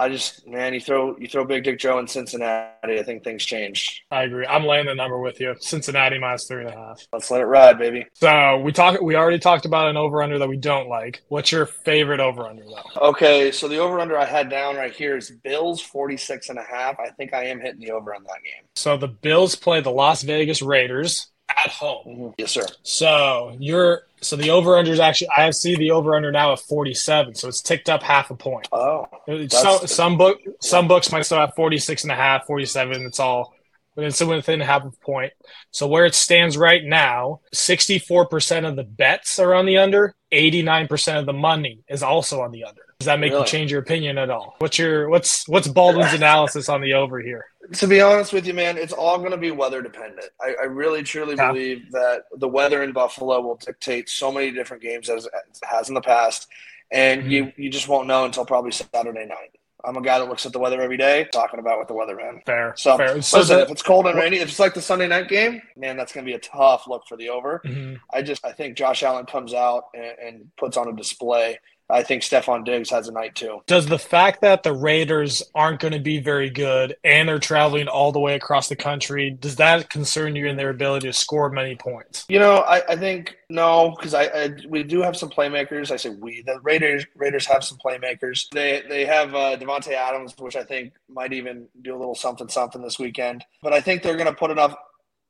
I 0.00 0.08
just 0.08 0.46
man, 0.46 0.72
you 0.72 0.80
throw 0.80 1.14
you 1.18 1.28
throw 1.28 1.44
Big 1.44 1.62
Dick 1.62 1.78
Joe 1.78 1.98
in 1.98 2.08
Cincinnati. 2.08 2.98
I 2.98 3.02
think 3.02 3.22
things 3.22 3.44
change. 3.44 4.02
I 4.10 4.22
agree. 4.22 4.46
I'm 4.46 4.64
laying 4.64 4.86
the 4.86 4.94
number 4.94 5.18
with 5.18 5.38
you. 5.40 5.54
Cincinnati 5.60 6.18
minus 6.18 6.46
three 6.46 6.64
and 6.64 6.70
a 6.70 6.72
half. 6.72 7.06
Let's 7.12 7.30
let 7.30 7.42
it 7.42 7.44
ride, 7.44 7.78
baby. 7.78 8.06
So 8.14 8.58
we 8.60 8.72
talk. 8.72 8.98
We 9.02 9.14
already 9.14 9.38
talked 9.38 9.66
about 9.66 9.90
an 9.90 9.98
over 9.98 10.22
under 10.22 10.38
that 10.38 10.48
we 10.48 10.56
don't 10.56 10.88
like. 10.88 11.20
What's 11.28 11.52
your 11.52 11.66
favorite 11.66 12.18
over 12.18 12.46
under 12.46 12.64
though? 12.64 13.08
Okay, 13.08 13.52
so 13.52 13.68
the 13.68 13.76
over 13.76 14.00
under 14.00 14.16
I 14.16 14.24
had 14.24 14.48
down 14.48 14.76
right 14.76 14.92
here 14.92 15.18
is 15.18 15.30
Bills 15.30 15.82
46 15.82 16.48
and 16.48 16.58
a 16.58 16.62
half. 16.64 16.98
I 16.98 17.10
think 17.10 17.34
I 17.34 17.44
am 17.44 17.60
hitting 17.60 17.80
the 17.80 17.90
over 17.90 18.14
on 18.14 18.22
that 18.22 18.42
game. 18.42 18.64
So 18.76 18.96
the 18.96 19.08
Bills 19.08 19.54
play 19.54 19.82
the 19.82 19.90
Las 19.90 20.22
Vegas 20.22 20.62
Raiders 20.62 21.30
at 21.50 21.70
home. 21.70 22.06
Mm-hmm. 22.06 22.28
Yes, 22.38 22.52
sir. 22.52 22.66
So 22.82 23.54
you're 23.58 24.04
so 24.20 24.36
the 24.36 24.50
over 24.50 24.76
under 24.76 24.92
is 24.92 25.00
actually 25.00 25.28
I 25.36 25.50
see 25.50 25.76
the 25.76 25.90
over 25.92 26.14
under 26.14 26.30
now 26.30 26.52
at 26.52 26.60
47. 26.60 27.34
So 27.34 27.48
it's 27.48 27.62
ticked 27.62 27.88
up 27.88 28.02
half 28.02 28.30
a 28.30 28.36
point. 28.36 28.68
Oh, 28.72 29.06
Some 29.48 29.86
some 29.86 30.18
book 30.18 30.40
some 30.60 30.88
books 30.88 31.10
might 31.12 31.22
still 31.22 31.38
have 31.38 31.54
46 31.54 32.04
and 32.04 32.12
a 32.12 32.16
half, 32.16 32.46
47. 32.46 33.06
It's 33.06 33.20
all 33.20 33.54
but 33.94 34.04
it's 34.04 34.20
within 34.20 34.60
half 34.60 34.84
a 34.84 34.90
point. 34.90 35.32
So 35.72 35.86
where 35.86 36.06
it 36.06 36.14
stands 36.14 36.56
right 36.56 36.84
now, 36.84 37.40
64% 37.54 38.68
of 38.68 38.76
the 38.76 38.84
bets 38.84 39.38
are 39.38 39.54
on 39.54 39.66
the 39.66 39.78
under, 39.78 40.14
89% 40.32 41.18
of 41.18 41.26
the 41.26 41.32
money 41.32 41.80
is 41.88 42.02
also 42.02 42.40
on 42.40 42.52
the 42.52 42.64
under. 42.64 42.89
Does 43.00 43.06
that 43.06 43.18
make 43.18 43.32
you 43.32 43.42
change 43.46 43.70
your 43.72 43.80
opinion 43.80 44.18
at 44.18 44.28
all? 44.28 44.56
What's 44.58 44.78
your 44.78 45.08
what's 45.08 45.48
what's 45.48 45.66
Baldwin's 45.66 46.12
analysis 46.12 46.68
on 46.68 46.82
the 46.82 46.92
over 46.92 47.18
here? 47.18 47.46
to 47.72 47.86
be 47.86 48.00
honest 48.02 48.32
with 48.34 48.46
you, 48.46 48.52
man, 48.52 48.76
it's 48.76 48.92
all 48.92 49.16
going 49.16 49.30
to 49.30 49.36
be 49.38 49.50
weather 49.52 49.80
dependent. 49.80 50.26
I, 50.40 50.54
I 50.60 50.64
really 50.64 51.02
truly 51.02 51.34
Yeah. 51.36 51.50
believe 51.52 51.90
that 51.92 52.24
the 52.36 52.48
weather 52.48 52.82
in 52.82 52.92
Buffalo 52.92 53.40
will 53.40 53.54
dictate 53.54 54.08
so 54.10 54.30
many 54.30 54.50
different 54.50 54.82
games 54.82 55.08
as 55.08 55.24
it 55.24 55.32
has 55.64 55.88
in 55.88 55.94
the 55.94 56.00
past, 56.02 56.46
and 56.90 57.22
Mm-hmm. 57.22 57.30
you 57.30 57.52
you 57.56 57.70
just 57.70 57.88
won't 57.88 58.06
know 58.06 58.26
until 58.26 58.44
probably 58.44 58.70
Saturday 58.72 59.24
night. 59.24 59.56
I'm 59.82 59.96
a 59.96 60.02
guy 60.02 60.18
that 60.18 60.28
looks 60.28 60.44
at 60.44 60.52
the 60.52 60.58
weather 60.58 60.82
every 60.82 60.98
day, 60.98 61.26
talking 61.32 61.58
about 61.58 61.78
with 61.78 61.88
the 61.88 61.94
weatherman. 61.94 62.44
Fair. 62.44 62.74
So, 62.76 62.98
fair. 62.98 63.22
So 63.22 63.38
listen, 63.38 63.56
the- 63.56 63.62
if 63.62 63.70
it's 63.70 63.82
cold 63.82 64.06
and 64.08 64.18
rainy, 64.18 64.36
if 64.36 64.48
it's 64.50 64.58
like 64.58 64.74
the 64.74 64.82
Sunday 64.82 65.08
night 65.08 65.28
game, 65.28 65.62
man, 65.74 65.96
that's 65.96 66.12
going 66.12 66.26
to 66.26 66.30
be 66.30 66.34
a 66.34 66.38
tough 66.38 66.86
look 66.86 67.06
for 67.08 67.16
the 67.16 67.30
over. 67.30 67.62
Mhm. 67.64 67.98
I 68.12 68.20
just 68.20 68.44
I 68.44 68.52
think 68.52 68.76
Josh 68.76 69.02
Allen 69.02 69.24
comes 69.24 69.54
out 69.54 69.84
and, 69.94 70.18
and 70.22 70.56
puts 70.58 70.76
on 70.76 70.86
a 70.88 70.92
display. 70.94 71.58
I 71.90 72.02
think 72.02 72.22
Stefon 72.22 72.64
Diggs 72.64 72.90
has 72.90 73.08
a 73.08 73.12
night 73.12 73.34
too. 73.34 73.62
Does 73.66 73.86
the 73.86 73.98
fact 73.98 74.40
that 74.42 74.62
the 74.62 74.72
Raiders 74.72 75.42
aren't 75.54 75.80
going 75.80 75.92
to 75.92 76.00
be 76.00 76.20
very 76.20 76.50
good 76.50 76.96
and 77.04 77.28
they're 77.28 77.38
traveling 77.38 77.88
all 77.88 78.12
the 78.12 78.20
way 78.20 78.34
across 78.34 78.68
the 78.68 78.76
country, 78.76 79.30
does 79.30 79.56
that 79.56 79.90
concern 79.90 80.36
you 80.36 80.46
in 80.46 80.56
their 80.56 80.70
ability 80.70 81.08
to 81.08 81.12
score 81.12 81.50
many 81.50 81.76
points? 81.76 82.24
You 82.28 82.38
know, 82.38 82.58
I, 82.58 82.82
I 82.88 82.96
think 82.96 83.36
no, 83.48 83.94
because 83.96 84.14
I, 84.14 84.24
I 84.24 84.50
we 84.68 84.82
do 84.82 85.02
have 85.02 85.16
some 85.16 85.28
playmakers. 85.28 85.90
I 85.90 85.96
say 85.96 86.10
we 86.10 86.42
the 86.42 86.60
Raiders 86.60 87.04
Raiders 87.16 87.46
have 87.46 87.64
some 87.64 87.78
playmakers. 87.78 88.48
They 88.52 88.82
they 88.88 89.04
have 89.04 89.34
uh, 89.34 89.56
Davante 89.56 89.92
Adams, 89.92 90.34
which 90.38 90.56
I 90.56 90.62
think 90.62 90.92
might 91.08 91.32
even 91.32 91.66
do 91.82 91.94
a 91.94 91.98
little 91.98 92.14
something 92.14 92.48
something 92.48 92.82
this 92.82 92.98
weekend. 92.98 93.44
But 93.62 93.72
I 93.72 93.80
think 93.80 94.02
they're 94.02 94.16
going 94.16 94.26
to 94.26 94.34
put 94.34 94.50
enough 94.50 94.74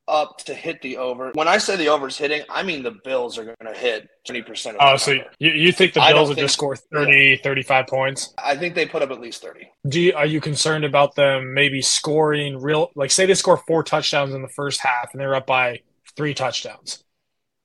up 0.09 0.39
to 0.39 0.55
hit 0.55 0.83
the 0.83 0.97
over. 0.97 1.31
When 1.35 1.49
I 1.49 1.59
say 1.59 1.77
the 1.77 1.89
over's 1.89 2.19
hitting, 2.19 2.43
I 2.51 2.63
mean 2.63 2.83
the 2.83 2.97
Bills 3.05 3.39
are 3.39 3.45
going 3.45 3.57
to 3.73 3.79
hit 3.79 4.09
twenty 4.27 4.43
percent. 4.43 4.77
Oh, 4.81 4.97
so 4.97 5.13
you, 5.39 5.51
you 5.51 5.73
think 5.73 5.95
the 5.95 6.01
Bills 6.01 6.29
will 6.29 6.37
just 6.37 6.55
score 6.55 6.77
30, 6.77 7.37
35 7.37 7.87
points? 7.87 8.35
I 8.43 8.57
think 8.57 8.75
they 8.75 8.87
put 8.87 9.03
up 9.03 9.11
at 9.11 9.21
least 9.21 9.43
thirty. 9.43 9.69
Do 9.89 10.01
you, 10.01 10.13
are 10.15 10.27
you 10.27 10.41
concerned 10.41 10.85
about 10.85 11.15
them 11.15 11.55
maybe 11.55 11.81
scoring 11.83 12.61
real 12.61 12.91
like 12.95 13.11
say 13.11 13.27
they 13.27 13.35
score 13.35 13.57
four 13.57 13.83
touchdowns 13.83 14.35
in 14.35 14.43
the 14.43 14.49
first 14.49 14.81
half 14.81 15.13
and 15.13 15.21
they're 15.21 15.35
up 15.35 15.47
by 15.47 15.81
three 16.17 16.35
touchdowns? 16.35 17.05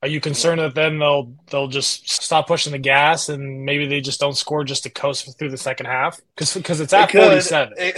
Are 0.02 0.08
you 0.08 0.22
concerned 0.22 0.60
that 0.60 0.76
then 0.76 1.00
they'll 1.00 1.34
they'll 1.50 1.68
just 1.68 2.12
stop 2.12 2.48
pushing 2.48 2.72
the 2.72 2.78
gas 2.78 3.28
and 3.28 3.66
maybe 3.66 3.88
they 3.88 4.02
just 4.02 4.20
don't 4.20 4.38
score 4.38 4.64
just 4.64 4.84
to 4.84 4.90
coast 4.92 5.38
through 5.40 5.50
the 5.50 5.58
second 5.58 5.88
half? 5.88 6.20
Because 6.36 6.54
because 6.54 6.80
it's 6.80 6.94
at 6.94 7.12
forty 7.12 7.42
seven. 7.42 7.74
It- 7.78 7.98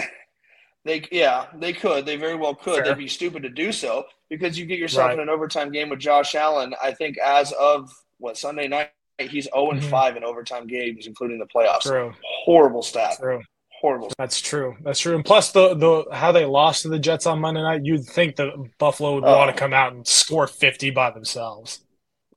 they 0.88 1.08
yeah, 1.12 1.46
they 1.56 1.74
could. 1.74 2.06
They 2.06 2.16
very 2.16 2.36
well 2.36 2.56
could. 2.56 2.76
Fair. 2.78 2.86
They'd 2.86 2.98
be 2.98 3.08
stupid 3.08 3.44
to 3.44 3.50
do 3.50 3.72
so 3.72 4.06
because 4.30 4.58
you 4.58 4.66
get 4.66 4.80
yourself 4.80 5.08
Right. 5.10 5.14
in 5.14 5.20
an 5.20 5.30
overtime 5.30 5.72
game 5.72 5.90
with 5.90 6.00
Josh 6.00 6.34
Allen. 6.34 6.74
I 6.82 6.92
think 6.94 7.18
as 7.20 7.52
of 7.54 7.92
what 8.18 8.38
Sunday 8.38 8.68
night, 8.68 8.90
he's 9.20 9.48
0 9.54 9.72
and 9.72 9.82
Mhm. 9.82 9.90
5 9.90 10.18
in 10.18 10.24
overtime 10.24 10.66
games, 10.68 11.06
including 11.08 11.38
the 11.40 11.46
playoffs. 11.46 11.82
True, 11.84 12.14
Horrible 12.46 12.82
stat. 12.82 13.18
true. 13.20 13.42
Horrible. 13.80 14.12
That's 14.18 14.42
true. 14.42 14.76
That's 14.82 15.00
true. 15.00 15.14
And 15.14 15.24
plus, 15.24 15.52
the 15.52 15.76
the 15.76 16.06
how 16.12 16.32
they 16.32 16.46
lost 16.46 16.82
to 16.82 16.90
the 16.90 16.98
Jets 16.98 17.28
on 17.28 17.40
Monday 17.40 17.62
night, 17.62 17.82
you'd 17.86 18.06
think 18.06 18.36
that 18.38 18.54
Buffalo 18.80 19.14
would 19.16 19.24
Oh. 19.24 19.38
want 19.38 19.56
to 19.56 19.60
come 19.60 19.72
out 19.74 19.94
and 19.94 20.08
score 20.08 20.48
fifty 20.48 20.90
by 20.90 21.12
themselves. 21.12 21.82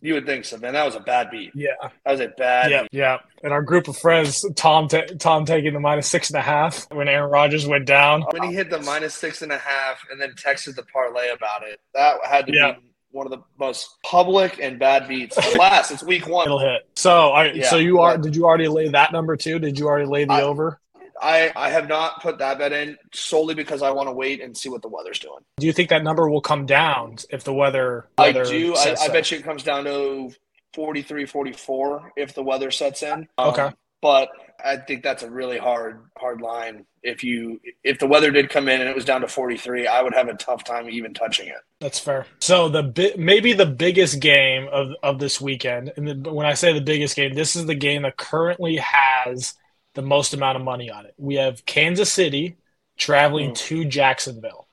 You 0.03 0.15
would 0.15 0.25
think 0.27 0.45
so, 0.47 0.57
man. 0.57 0.73
That 0.73 0.85
was 0.87 0.95
a 0.95 1.01
bad 1.01 1.31
beat. 1.31 1.51
Yeah, 1.55 1.73
That 2.05 2.11
was 2.13 2.21
a 2.21 2.29
bad 2.29 2.71
yeah, 2.71 2.83
beat. 2.83 2.89
yeah. 2.93 3.19
And 3.43 3.53
our 3.53 3.63
group 3.63 3.87
of 3.89 3.97
friends, 3.99 4.45
Tom, 4.57 4.89
ta 4.89 5.03
Tom 5.19 5.45
taking 5.45 5.75
the 5.75 5.81
minus 5.81 6.09
six 6.09 6.31
and 6.31 6.39
a 6.39 6.43
half 6.43 6.91
when 6.91 7.07
Aaron 7.09 7.31
Rodgers 7.31 7.67
went 7.67 7.85
down. 7.87 8.23
When 8.31 8.43
he 8.49 8.55
hit 8.55 8.71
the 8.71 8.81
minus 8.81 9.15
six 9.15 9.43
and 9.43 9.53
a 9.53 9.59
half 9.59 10.03
and 10.11 10.21
then 10.21 10.33
texted 10.33 10.75
the 10.77 10.85
parlay 10.85 11.29
about 11.31 11.63
it, 11.65 11.81
that 11.95 12.17
had 12.25 12.47
to 12.47 12.53
Yeah. 12.55 12.73
be 12.73 12.79
one 13.13 13.27
of 13.27 13.31
the 13.33 13.43
most 13.59 13.89
public 14.05 14.59
and 14.63 14.79
bad 14.79 15.09
beats. 15.09 15.37
Alas, 15.55 15.91
it's 15.91 16.03
week 16.03 16.27
one. 16.29 16.47
It'll 16.47 16.59
hit. 16.61 16.89
So, 16.95 17.31
I 17.33 17.47
Yeah. 17.53 17.69
so 17.69 17.77
you 17.77 18.01
are? 18.01 18.17
Did 18.17 18.37
you 18.37 18.45
already 18.47 18.69
lay 18.69 18.89
that 18.89 19.13
number 19.13 19.37
too? 19.37 19.59
Did 19.59 19.79
you 19.79 19.87
already 19.89 20.07
lay 20.07 20.25
the 20.25 20.33
I- 20.35 20.43
over? 20.43 20.81
I, 21.21 21.53
I 21.55 21.71
have 21.71 21.89
not 21.89 22.23
put 22.23 22.39
that 22.39 22.59
bet 22.59 22.73
in 22.73 22.97
solely 23.13 23.55
because 23.55 23.83
I 23.83 23.91
want 23.91 24.09
to 24.09 24.13
wait 24.13 24.41
and 24.41 24.57
see 24.57 24.69
what 24.69 24.83
the 24.83 24.89
weather's 24.89 25.19
doing. 25.19 25.41
Do 25.59 25.67
you 25.67 25.73
think 25.73 25.91
that 25.91 26.03
number 26.03 26.29
will 26.29 26.41
come 26.41 26.67
down 26.67 27.17
if 27.31 27.45
the 27.45 27.53
weather? 27.55 28.09
I 28.17 28.33
do. 28.33 28.75
I, 28.75 28.97
I 29.01 29.09
bet 29.09 29.31
you 29.31 29.39
it 29.39 29.45
comes 29.45 29.63
down 29.63 29.85
to 29.85 30.31
43, 30.75 31.27
44 31.27 32.13
if 32.17 32.35
the 32.35 32.43
weather 32.43 32.71
sets 32.71 33.03
in. 33.03 33.29
Um, 33.39 33.49
Okay. 33.51 33.71
But 34.03 34.31
I 34.65 34.79
think 34.79 35.03
that's 35.03 35.23
a 35.23 35.31
really 35.31 35.59
hard 35.59 36.05
hard 36.17 36.41
line. 36.41 36.87
If 37.03 37.23
you 37.23 37.61
if 37.85 37.99
the 37.99 38.07
weather 38.07 38.31
did 38.31 38.49
come 38.49 38.67
in 38.67 38.81
and 38.81 38.89
it 38.89 38.97
was 38.97 39.05
down 39.05 39.21
to 39.21 39.29
43, 39.29 39.87
I 39.87 40.01
would 40.01 40.15
have 40.15 40.29
a 40.29 40.35
tough 40.35 40.65
time 40.65 40.89
even 40.89 41.13
touching 41.13 41.49
it. 41.49 41.59
That's 41.81 41.99
fair. 41.99 42.25
So 42.39 42.71
the 42.71 42.83
bi- 42.83 43.13
maybe 43.19 43.53
the 43.53 43.67
biggest 43.67 44.19
game 44.21 44.69
of, 44.73 44.93
of 45.03 45.19
this 45.19 45.39
weekend, 45.39 45.93
and 45.99 46.25
the, 46.25 46.33
when 46.33 46.47
I 46.47 46.55
say 46.55 46.73
the 46.73 46.81
biggest 46.81 47.15
game, 47.15 47.35
this 47.35 47.57
is 47.57 47.67
the 47.67 47.75
game 47.75 48.03
that 48.03 48.17
currently 48.17 48.77
has 48.77 49.53
the 49.95 50.03
most 50.03 50.35
amount 50.35 50.57
of 50.57 50.63
money 50.65 50.91
on 50.91 51.07
it. 51.07 51.15
We 51.19 51.37
have 51.37 51.65
Kansas 51.67 52.13
City 52.13 52.57
traveling 52.97 53.51
Mm. 53.51 53.57
to 53.57 53.85
Jacksonville, 53.85 54.69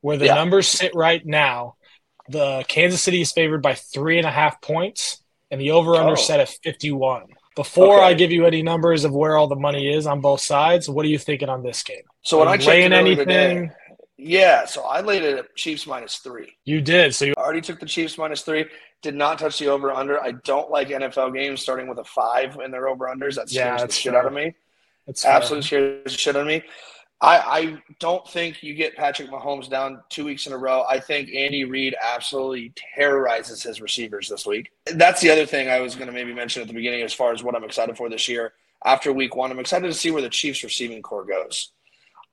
where 0.00 0.16
the 0.16 0.26
Yeah. 0.26 0.34
numbers 0.34 0.68
sit 0.68 0.94
right 0.94 1.24
now. 1.24 1.76
The 2.28 2.64
Kansas 2.68 3.00
City 3.02 3.20
is 3.20 3.32
favored 3.32 3.62
by 3.62 3.74
three 3.74 4.18
and 4.18 4.26
a 4.26 4.30
half 4.30 4.60
points, 4.60 5.22
and 5.50 5.60
the 5.60 5.70
over 5.70 5.94
under 5.94 6.12
Oh. 6.12 6.16
set 6.16 6.40
at 6.40 6.48
fifty 6.62 6.92
one. 6.92 7.26
Before 7.56 7.96
Okay. 7.96 8.06
I 8.06 8.14
give 8.14 8.30
you 8.30 8.46
any 8.46 8.62
numbers 8.62 9.04
of 9.04 9.12
where 9.12 9.36
all 9.36 9.48
the 9.48 9.56
money 9.56 9.92
is 9.92 10.06
on 10.06 10.20
both 10.20 10.40
sides, 10.40 10.88
what 10.88 11.04
are 11.04 11.08
you 11.08 11.18
thinking 11.18 11.48
on 11.48 11.62
this 11.62 11.82
game? 11.82 12.02
So 12.22 12.38
when 12.38 12.46
I 12.48 12.56
checked 12.56 12.92
anything? 12.92 13.72
Yeah. 14.18 14.66
So 14.66 14.82
I 14.82 15.00
laid 15.00 15.22
it 15.22 15.38
at 15.38 15.54
Chiefs 15.56 15.86
minus 15.86 16.16
three. 16.18 16.56
You 16.64 16.80
did. 16.82 17.14
So 17.14 17.24
you, 17.26 17.34
I 17.38 17.40
already 17.40 17.60
took 17.60 17.80
the 17.80 17.86
Chiefs 17.86 18.18
minus 18.18 18.42
three. 18.42 18.66
Did 19.00 19.14
not 19.14 19.38
touch 19.38 19.58
the 19.60 19.68
over 19.68 19.92
under. 19.92 20.20
I 20.20 20.32
don't 20.32 20.70
like 20.70 20.88
NFL 20.88 21.32
games 21.34 21.62
starting 21.62 21.86
with 21.86 21.98
a 21.98 22.04
five 22.04 22.58
in 22.62 22.70
their 22.72 22.88
over 22.88 23.06
unders. 23.06 23.36
That 23.36 23.50
Yeah, 23.50 23.76
scares 23.76 23.80
the 23.80 23.86
that's 23.86 23.96
shit 23.96 24.14
out 24.14 24.26
of 24.26 24.32
me. 24.32 24.54
it's 25.06 25.22
fair. 25.22 25.32
Absolutely 25.32 25.66
scares 25.66 26.02
the 26.04 26.10
shit 26.10 26.34
out 26.36 26.42
of 26.42 26.48
me. 26.48 26.62
I, 27.20 27.38
I 27.38 27.82
don't 27.98 28.26
think 28.28 28.62
you 28.62 28.74
get 28.74 28.96
Patrick 28.96 29.28
Mahomes 29.28 29.68
down 29.68 30.02
two 30.08 30.24
weeks 30.24 30.46
in 30.46 30.52
a 30.52 30.56
row. 30.56 30.84
I 30.88 31.00
think 31.00 31.30
Andy 31.34 31.64
Reid 31.64 31.96
absolutely 32.00 32.72
terrorizes 32.94 33.62
his 33.62 33.80
receivers 33.80 34.28
this 34.28 34.46
week. 34.46 34.70
That's 34.86 35.20
the 35.20 35.30
other 35.30 35.44
thing 35.44 35.68
I 35.68 35.80
was 35.80 35.96
going 35.96 36.06
to 36.06 36.12
maybe 36.12 36.32
mention 36.32 36.62
at 36.62 36.68
the 36.68 36.74
beginning 36.74 37.02
as 37.02 37.12
far 37.12 37.32
as 37.32 37.42
what 37.42 37.56
I'm 37.56 37.64
excited 37.64 37.96
for 37.96 38.08
this 38.08 38.28
year. 38.28 38.52
After 38.84 39.12
week 39.12 39.34
one, 39.34 39.50
I'm 39.50 39.58
excited 39.58 39.88
to 39.88 39.94
see 39.94 40.12
where 40.12 40.22
the 40.22 40.28
Chiefs 40.28 40.62
receiving 40.62 41.02
corps 41.02 41.24
goes. 41.24 41.72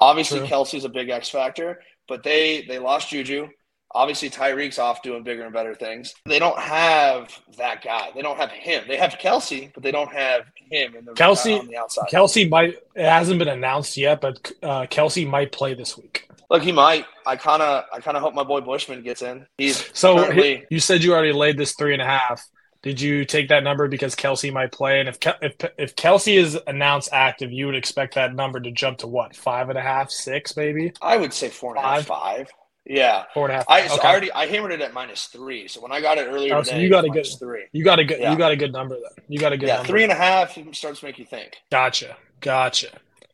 Obviously, 0.05 0.37
True. 0.37 0.47
Kelce's 0.47 0.85
a 0.85 0.89
big 0.89 1.09
X 1.09 1.29
factor, 1.29 1.81
but 2.07 2.21
they 2.21 2.63
they 2.67 2.77
lost 2.77 3.09
Juju. 3.09 3.47
Obviously, 3.89 4.29
Tyreek's 4.29 4.77
off 4.77 5.01
doing 5.01 5.23
bigger 5.23 5.45
and 5.45 5.53
better 5.53 5.73
things. 5.73 6.13
They 6.27 6.37
don't 6.37 6.59
have 6.59 7.31
that 7.57 7.83
guy. 7.83 8.09
They 8.13 8.21
don't 8.21 8.37
have 8.37 8.51
him. 8.51 8.83
They 8.87 8.97
have 8.97 9.13
Kelce, 9.13 9.73
but 9.73 9.81
they 9.81 9.91
don't 9.91 10.11
have 10.13 10.43
him 10.69 10.95
in 10.95 11.05
the 11.05 11.13
Kelce 11.13 11.59
on 11.59 11.65
the 11.65 11.77
outside. 11.77 12.09
Kelce 12.11 12.47
might. 12.47 12.75
It 12.93 13.09
hasn't 13.09 13.39
been 13.39 13.47
announced 13.47 13.97
yet, 13.97 14.21
but 14.21 14.51
uh, 14.61 14.85
Kelce 14.85 15.27
might 15.27 15.51
play 15.51 15.73
this 15.73 15.97
week. 15.97 16.29
Look, 16.51 16.61
he 16.61 16.71
might. 16.71 17.05
I 17.25 17.35
kind 17.35 17.63
of, 17.63 17.85
I 17.91 17.99
kind 17.99 18.15
of 18.15 18.21
hope 18.21 18.35
my 18.35 18.43
boy 18.43 18.61
Bushman 18.61 19.01
gets 19.01 19.23
in. 19.23 19.47
He's 19.57 19.89
So 19.97 20.17
currently, 20.17 20.65
you 20.69 20.79
said 20.79 21.03
you 21.03 21.13
already 21.13 21.33
laid 21.33 21.57
this 21.57 21.73
three 21.73 21.93
and 21.93 22.01
a 22.01 22.05
half. 22.05 22.45
Did 22.85 23.01
you 23.01 23.25
take 23.25 23.49
that 23.49 23.63
number 23.63 23.87
because 23.87 24.13
Kelce 24.15 24.53
might 24.53 24.71
play? 24.71 24.99
And 24.99 25.09
if 25.09 25.19
Ke- 25.19 25.39
if 25.41 25.55
if 25.79 25.95
Kelce 25.95 26.37
is 26.37 26.55
announced 26.67 27.09
active, 27.11 27.51
you 27.51 27.65
would 27.65 27.73
expect 27.73 28.13
that 28.13 28.35
number 28.35 28.59
to 28.59 28.69
jump 28.69 28.99
to 28.99 29.07
what 29.07 29.35
five 29.35 29.69
and 29.69 29.77
a 29.77 29.81
half, 29.81 30.11
six, 30.11 30.55
maybe 30.55 30.93
I 31.01 31.17
would 31.17 31.33
say 31.33 31.49
four 31.49 31.75
and 31.75 31.83
a 31.83 31.87
half, 31.87 32.05
five. 32.05 32.47
Yeah, 32.85 33.23
four 33.33 33.45
and 33.45 33.53
a 33.53 33.55
half. 33.55 33.65
I, 33.67 33.87
so 33.87 33.95
okay. 33.95 34.07
I 34.07 34.11
already 34.11 34.31
I 34.31 34.45
hammered 34.45 34.71
it 34.71 34.81
at 34.81 34.93
minus 34.93 35.25
three. 35.25 35.67
So 35.67 35.81
when 35.81 35.91
I 35.91 35.99
got 35.99 36.19
it 36.19 36.27
earlier 36.27 36.53
Oh, 36.53 36.61
so 36.61 36.75
you 36.75 36.87
got 36.87 37.05
a 37.05 37.07
good- 37.07 37.15
minus 37.15 37.37
three. 37.37 37.63
you 37.71 37.83
got 37.83 37.97
a 37.97 38.05
good 38.05 38.19
Yeah. 38.19 38.31
you 38.31 38.37
got 38.37 38.51
a 38.51 38.55
good 38.55 38.71
number 38.71 38.93
then. 38.97 39.25
You 39.29 39.39
got 39.39 39.51
a 39.51 39.57
good 39.57 39.67
Yeah, 39.67 39.77
number. 39.77 39.87
three 39.87 40.03
and 40.03 40.11
a 40.11 40.15
half 40.15 40.55
starts 40.73 40.99
to 40.99 41.05
make 41.07 41.17
you 41.17 41.25
think. 41.25 41.55
Gotcha, 41.71 42.15
gotcha. 42.39 42.89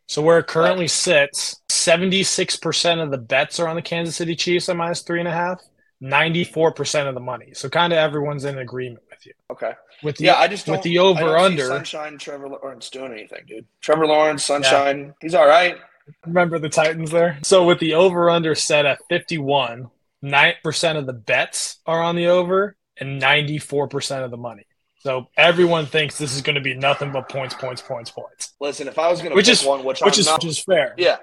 So 0.08 0.22
where 0.22 0.39
it 0.39 0.48
currently 0.48 0.88
sits, 0.88 1.62
seventy 1.67 2.24
six 2.24 2.55
percent 2.55 3.01
of 3.01 3.12
the 3.12 3.17
bets 3.17 3.60
are 3.60 3.67
on 3.67 3.75
the 3.75 3.81
Kansas 3.81 4.15
City 4.15 4.38
Chiefs 4.38 4.70
at 4.70 4.77
minus 4.77 5.01
three 5.01 5.20
and 5.20 5.27
a 5.27 5.34
half. 5.34 5.62
Ninety 6.00 6.46
four 6.46 6.72
percent 6.72 7.10
of 7.10 7.15
the 7.15 7.20
money. 7.22 7.50
So 7.53 7.67
kind 7.67 7.91
of 7.91 7.98
everyone's 8.00 8.46
in 8.46 8.58
agreement 8.58 9.03
you. 9.25 9.33
Okay. 9.51 9.73
With 10.03 10.17
the 10.17 10.25
Yeah, 10.25 10.35
I 10.35 10.47
just 10.47 10.67
with 10.67 10.81
the 10.81 10.99
over 10.99 11.37
under. 11.37 11.67
Sunshine 11.67 12.17
Trevor 12.17 12.49
Lawrence 12.49 12.89
doing 12.89 13.11
anything, 13.11 13.43
dude. 13.47 13.65
Trevor 13.81 14.07
Lawrence, 14.07 14.43
Sunshine, 14.45 15.13
he's 15.21 15.35
all 15.35 15.47
right. 15.47 15.77
Remember 16.25 16.59
the 16.59 16.69
Titans 16.69 17.11
there? 17.11 17.37
So 17.43 17.65
with 17.65 17.79
the 17.79 17.93
over 17.93 18.29
under 18.29 18.55
set 18.55 18.85
at 18.85 18.99
51, 19.09 19.89
9% 20.23 20.97
of 20.97 21.05
the 21.05 21.13
bets 21.13 21.77
are 21.85 22.01
on 22.01 22.15
the 22.15 22.27
over 22.27 22.75
and 22.97 23.21
94% 23.21 24.23
of 24.23 24.31
the 24.31 24.37
money. 24.37 24.65
So 24.99 25.29
everyone 25.37 25.85
thinks 25.87 26.17
this 26.17 26.35
is 26.35 26.41
going 26.41 26.55
to 26.55 26.61
be 26.61 26.75
nothing 26.75 27.11
but 27.11 27.27
points, 27.29 27.55
points, 27.55 27.81
points, 27.81 28.11
points. 28.11 28.53
Listen, 28.59 28.87
if 28.87 28.99
I 28.99 29.09
was 29.09 29.19
going 29.19 29.31
to 29.31 29.35
Which 29.35 29.47
pick 29.47 29.53
is- 29.53 29.65
one, 29.65 29.83
which, 29.83 30.01
Which 30.01 30.19
is 30.19 30.27
not, 30.27 30.43
which 30.43 30.49
is 30.51 30.59
fair. 30.63 30.93
yeah, 30.97 31.17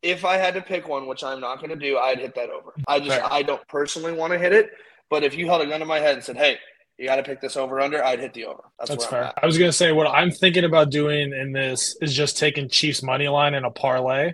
if 0.00 0.24
I 0.24 0.36
had 0.36 0.54
to 0.54 0.62
pick 0.62 0.88
one, 0.88 1.06
which 1.06 1.22
I'm 1.24 1.40
not 1.40 1.58
going 1.58 1.70
to 1.70 1.76
do, 1.76 1.98
I'd 1.98 2.18
hit 2.20 2.34
that 2.36 2.48
over. 2.50 2.72
I 2.86 3.00
just 3.00 3.10
Fair. 3.18 3.30
I 3.32 3.42
don't 3.42 3.66
personally 3.68 4.12
want 4.12 4.32
to 4.32 4.38
hit 4.38 4.52
it, 4.52 4.70
but 5.10 5.24
if 5.24 5.34
you 5.36 5.46
held 5.46 5.60
a 5.62 5.66
gun 5.66 5.80
to 5.80 5.86
my 5.86 5.98
head 5.98 6.14
and 6.14 6.24
said, 6.24 6.36
"Hey, 6.36 6.58
you 6.98 7.06
got 7.06 7.16
to 7.16 7.22
pick 7.22 7.40
this 7.40 7.56
over 7.56 7.80
under," 7.80 8.04
I'd 8.04 8.18
hit 8.20 8.34
the 8.34 8.44
over. 8.46 8.62
That's, 8.78 8.90
That's 8.90 9.06
fair. 9.06 9.32
I 9.40 9.46
was 9.46 9.56
going 9.58 9.68
to 9.70 9.76
say 9.76 9.92
what 9.92 10.06
I'm 10.06 10.30
thinking 10.30 10.64
about 10.64 10.90
doing 10.90 11.32
in 11.32 11.52
this 11.52 11.96
is 12.00 12.14
just 12.14 12.38
taking 12.38 12.68
Chiefs 12.68 13.02
money 13.02 13.28
line 13.28 13.54
in 13.54 13.64
a 13.64 13.70
parlay, 13.70 14.32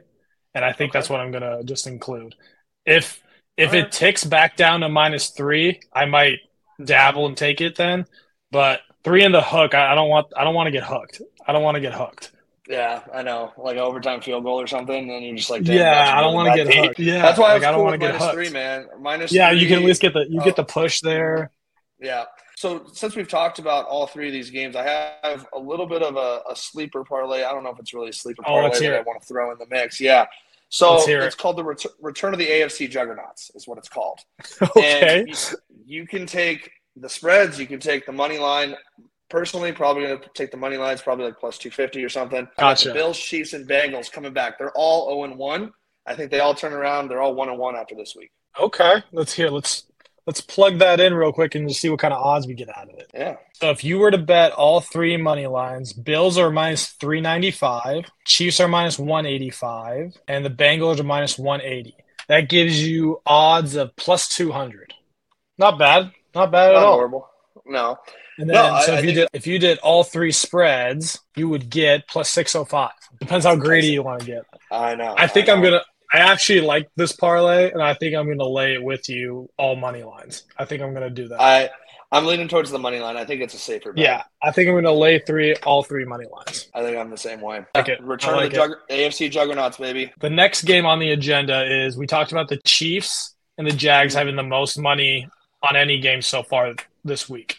and 0.55 0.65
I 0.65 0.73
think 0.73 0.91
Okay. 0.91 0.99
that's 0.99 1.11
what 1.11 1.21
I'm 1.21 1.31
going 1.31 1.43
to 1.43 1.63
just 1.65 1.87
include. 1.87 2.35
If 2.87 3.23
if 3.57 3.69
Alright. 3.71 3.85
it 3.87 3.93
ticks 3.93 4.25
back 4.25 4.57
down 4.57 4.81
to 4.81 4.89
minus 4.89 5.31
three, 5.31 5.81
I 5.93 6.07
might 6.07 6.39
dabble 6.85 7.27
and 7.27 7.37
take 7.37 7.61
it 7.61 7.77
then. 7.77 8.07
But 8.51 8.81
three 9.05 9.23
in 9.25 9.33
the 9.33 9.43
hook, 9.43 9.75
I, 9.75 9.93
I 9.93 9.95
don't 9.95 10.09
want. 10.09 10.29
I 10.37 10.45
don't 10.45 10.55
want 10.55 10.67
to 10.67 10.73
get 10.73 10.83
hooked. 10.85 11.21
I 11.47 11.53
don't 11.53 11.63
want 11.63 11.75
to 11.77 11.81
get 11.81 11.93
hooked. 11.95 12.33
Yeah, 12.69 13.03
I 13.13 13.23
know, 13.23 13.53
like 13.59 13.75
an 13.77 13.83
overtime 13.83 14.23
field 14.23 14.43
goal 14.43 14.59
or 14.59 14.67
something, 14.67 15.11
and 15.11 15.23
you're 15.23 15.37
just 15.37 15.51
like, 15.51 15.67
Yeah, 15.67 16.15
I 16.17 16.23
don't 16.23 16.33
want 16.33 16.49
to 16.57 16.65
get 16.65 16.75
hooked. 16.75 16.99
Yeah, 16.99 17.21
That's 17.21 17.39
why 17.39 17.49
I 17.49 17.53
like, 17.53 17.61
was 17.61 17.67
I 17.67 17.71
don't 17.73 17.77
cool 17.77 17.85
want 17.85 17.95
to 17.95 17.99
get 17.99 18.13
minus 18.15 18.23
hooked. 18.23 18.35
three, 18.35 18.49
man. 18.51 18.87
Minus 19.01 19.33
Yeah, 19.33 19.51
you 19.51 19.69
can 19.69 19.81
at 19.81 19.85
least 19.85 20.01
get 20.01 20.15
the 20.15 20.25
you 20.31 20.41
Oh. 20.41 20.45
get 20.45 20.57
the 20.57 20.65
push 20.65 21.01
there. 21.03 21.51
Yeah. 22.01 22.25
So 22.65 22.87
since 22.95 23.15
we've 23.15 23.29
talked 23.29 23.59
about 23.59 23.85
all 23.89 24.07
three 24.07 24.27
of 24.29 24.33
these 24.33 24.49
games, 24.49 24.75
I 24.75 24.85
have 25.23 25.47
a 25.53 25.59
little 25.59 25.85
bit 25.85 26.03
of 26.03 26.17
a, 26.17 26.41
a 26.51 26.57
sleeper 26.57 27.05
parlay. 27.05 27.43
I 27.43 27.53
don't 27.53 27.63
know 27.63 27.69
if 27.69 27.79
it's 27.79 27.93
really 27.93 28.09
a 28.09 28.13
sleeper 28.15 28.43
Oh, 28.47 28.53
parlay 28.53 28.81
that 28.81 28.95
I 28.95 29.01
want 29.03 29.21
to 29.21 29.27
throw 29.27 29.53
in 29.53 29.59
the 29.59 29.67
mix. 29.69 30.01
Yeah. 30.01 30.25
So 30.71 30.97
it's 30.97 31.07
it. 31.07 31.37
called 31.37 31.59
the 31.59 31.63
Ret- 31.63 31.85
Return 32.01 32.33
of 32.33 32.39
the 32.39 32.47
AFC 32.47 32.89
Juggernauts, 32.89 33.51
is 33.55 33.69
what 33.69 33.77
it's 33.77 33.91
called. 33.91 34.19
Okay. 34.63 35.19
And 35.21 35.29
you, 35.29 35.35
you 35.85 36.07
can 36.07 36.25
take 36.25 36.71
the 36.97 37.07
spreads, 37.07 37.61
you 37.61 37.67
can 37.67 37.81
take 37.81 38.07
the 38.07 38.13
money 38.13 38.39
line. 38.39 38.75
Personally, 39.29 39.71
probably 39.71 40.05
going 40.05 40.19
to 40.21 40.29
take 40.33 40.51
the 40.51 40.57
money 40.57 40.79
lines, 40.79 41.03
probably 41.03 41.27
like 41.27 41.39
plus 41.39 41.59
250 41.59 42.03
or 42.03 42.09
something. 42.09 42.49
Gotcha. 42.59 42.95
Bills, 42.95 43.19
Chiefs, 43.19 43.53
and 43.53 43.69
Bengals 43.69 44.11
coming 44.11 44.33
back. 44.33 44.57
They're 44.59 44.73
all 44.75 45.11
0 45.11 45.25
and 45.25 45.37
1. 45.39 45.71
I 46.07 46.15
think 46.15 46.31
they 46.31 46.41
all 46.41 46.55
turn 46.55 46.73
around. 46.73 47.09
They're 47.09 47.21
all 47.21 47.35
1 47.35 47.51
and 47.51 47.59
1 47.59 47.77
after 47.77 47.95
this 47.95 48.17
week. 48.17 48.31
Okay. 48.59 49.03
Let's 49.13 49.35
hear. 49.35 49.51
Let's 49.51 49.85
let's 50.27 50.41
plug 50.41 50.79
that 50.79 51.01
in 51.01 51.15
real 51.15 51.33
quick 51.33 51.55
and 51.55 51.69
just 51.69 51.81
see 51.81 51.89
what 51.91 52.01
kind 52.01 52.15
of 52.15 52.23
odds 52.23 52.47
we 52.47 52.55
get 52.55 52.69
out 52.77 52.89
of 52.91 52.99
it. 52.99 53.11
Yeah. 53.15 53.37
So 53.55 53.71
if 53.71 53.85
you 53.85 53.99
were 53.99 54.11
to 54.11 54.19
bet 54.19 54.53
all 54.53 54.81
three 54.81 55.17
money 55.17 55.47
lines, 55.47 55.93
Bills 55.93 56.39
are 56.39 56.51
minus 56.51 56.89
three 56.93 57.21
ninety 57.21 57.51
five, 57.51 58.05
Chiefs 58.25 58.61
are 58.61 58.69
minus 58.69 58.99
one 58.99 59.27
eighty 59.27 59.51
five, 59.51 60.17
and 60.29 60.45
the 60.45 60.51
Bengals 60.51 60.99
are 61.01 61.05
minus 61.05 61.39
one 61.39 61.61
eighty. 61.61 61.95
That 62.29 62.49
gives 62.49 62.83
you 62.83 63.21
odds 63.27 63.75
of 63.77 63.95
plus 63.97 64.29
two 64.35 64.51
hundred. 64.53 64.95
Not 65.59 65.79
bad. 65.79 66.11
Not 66.35 66.51
bad 66.51 66.71
at 66.71 66.75
Not 66.75 66.83
all. 66.85 66.95
horrible. 66.95 67.29
No. 67.67 67.99
And 68.39 68.51
then, 68.51 68.55
No, 68.57 68.81
so 68.85 68.95
I 68.95 68.99
if 68.99 69.05
you 69.05 69.15
think- 69.15 69.17
did 69.17 69.29
if 69.33 69.47
you 69.47 69.59
did 69.59 69.79
all 69.79 70.03
three 70.03 70.33
spreads, 70.33 71.21
you 71.37 71.49
would 71.49 71.71
get 71.71 72.09
plus 72.09 72.29
six 72.31 72.55
oh 72.57 72.65
five. 72.65 72.91
Depends 73.21 73.45
how 73.47 73.55
greedy 73.57 73.89
you 73.89 74.03
want 74.03 74.21
to 74.21 74.27
get. 74.27 74.43
I 74.73 74.97
know. 74.97 75.15
I 75.17 75.29
think 75.29 75.49
I 75.49 75.53
I'm 75.53 75.63
gonna. 75.63 75.83
I 76.15 76.19
actually 76.33 76.61
like 76.61 76.89
this 76.97 77.13
parlay, 77.13 77.71
and 77.73 77.83
I 77.83 77.95
think 77.95 78.15
I'm 78.15 78.29
gonna 78.29 78.49
lay 78.49 78.75
it 78.75 78.83
with 78.83 79.09
you 79.09 79.51
all 79.59 79.77
money 79.77 80.03
lines. 80.03 80.45
I 80.57 80.65
think 80.65 80.83
I'm 80.83 80.95
gonna 80.95 81.11
do 81.11 81.29
that. 81.29 81.41
I 81.41 81.71
I'm 82.13 82.27
leaning 82.27 82.47
towards 82.47 82.71
the 82.71 82.79
money 82.79 83.01
line. 83.01 83.17
I 83.17 83.25
think 83.25 83.41
it's 83.41 83.55
a 83.55 83.59
safer 83.59 83.93
bet. 83.93 84.05
yeah, 84.05 84.23
I 84.41 84.53
think 84.53 84.69
I'm 84.69 84.75
gonna 84.77 84.93
lay 84.93 85.19
three, 85.19 85.57
all 85.65 85.83
three 85.83 86.05
money 86.05 86.27
lines. 86.31 86.69
I 86.73 86.83
think 86.83 86.97
I'm 86.97 87.11
the 87.11 87.17
same 87.17 87.41
way. 87.41 87.65
Like 87.75 87.89
it. 87.89 88.01
Return 88.03 88.43
of 88.45 88.51
the 88.53 88.57
Jugger- 88.57 88.77
AFC 88.91 89.29
Juggernauts, 89.31 89.79
baby. 89.79 90.13
The 90.21 90.31
next 90.31 90.63
game 90.63 90.87
on 90.87 91.01
the 91.01 91.11
agenda 91.11 91.65
is 91.85 91.97
we 91.97 92.07
talked 92.07 92.31
about 92.31 92.49
the 92.49 92.59
Chiefs 92.65 93.35
and 93.59 93.67
the 93.67 93.73
Jags 93.73 94.13
Mm-hmm. 94.13 94.19
having 94.19 94.37
the 94.37 94.43
most 94.45 94.79
money 94.79 95.29
on 95.63 95.75
any 95.77 95.99
game 95.99 96.23
so 96.23 96.43
far 96.45 96.75
this 97.05 97.29
week. 97.29 97.59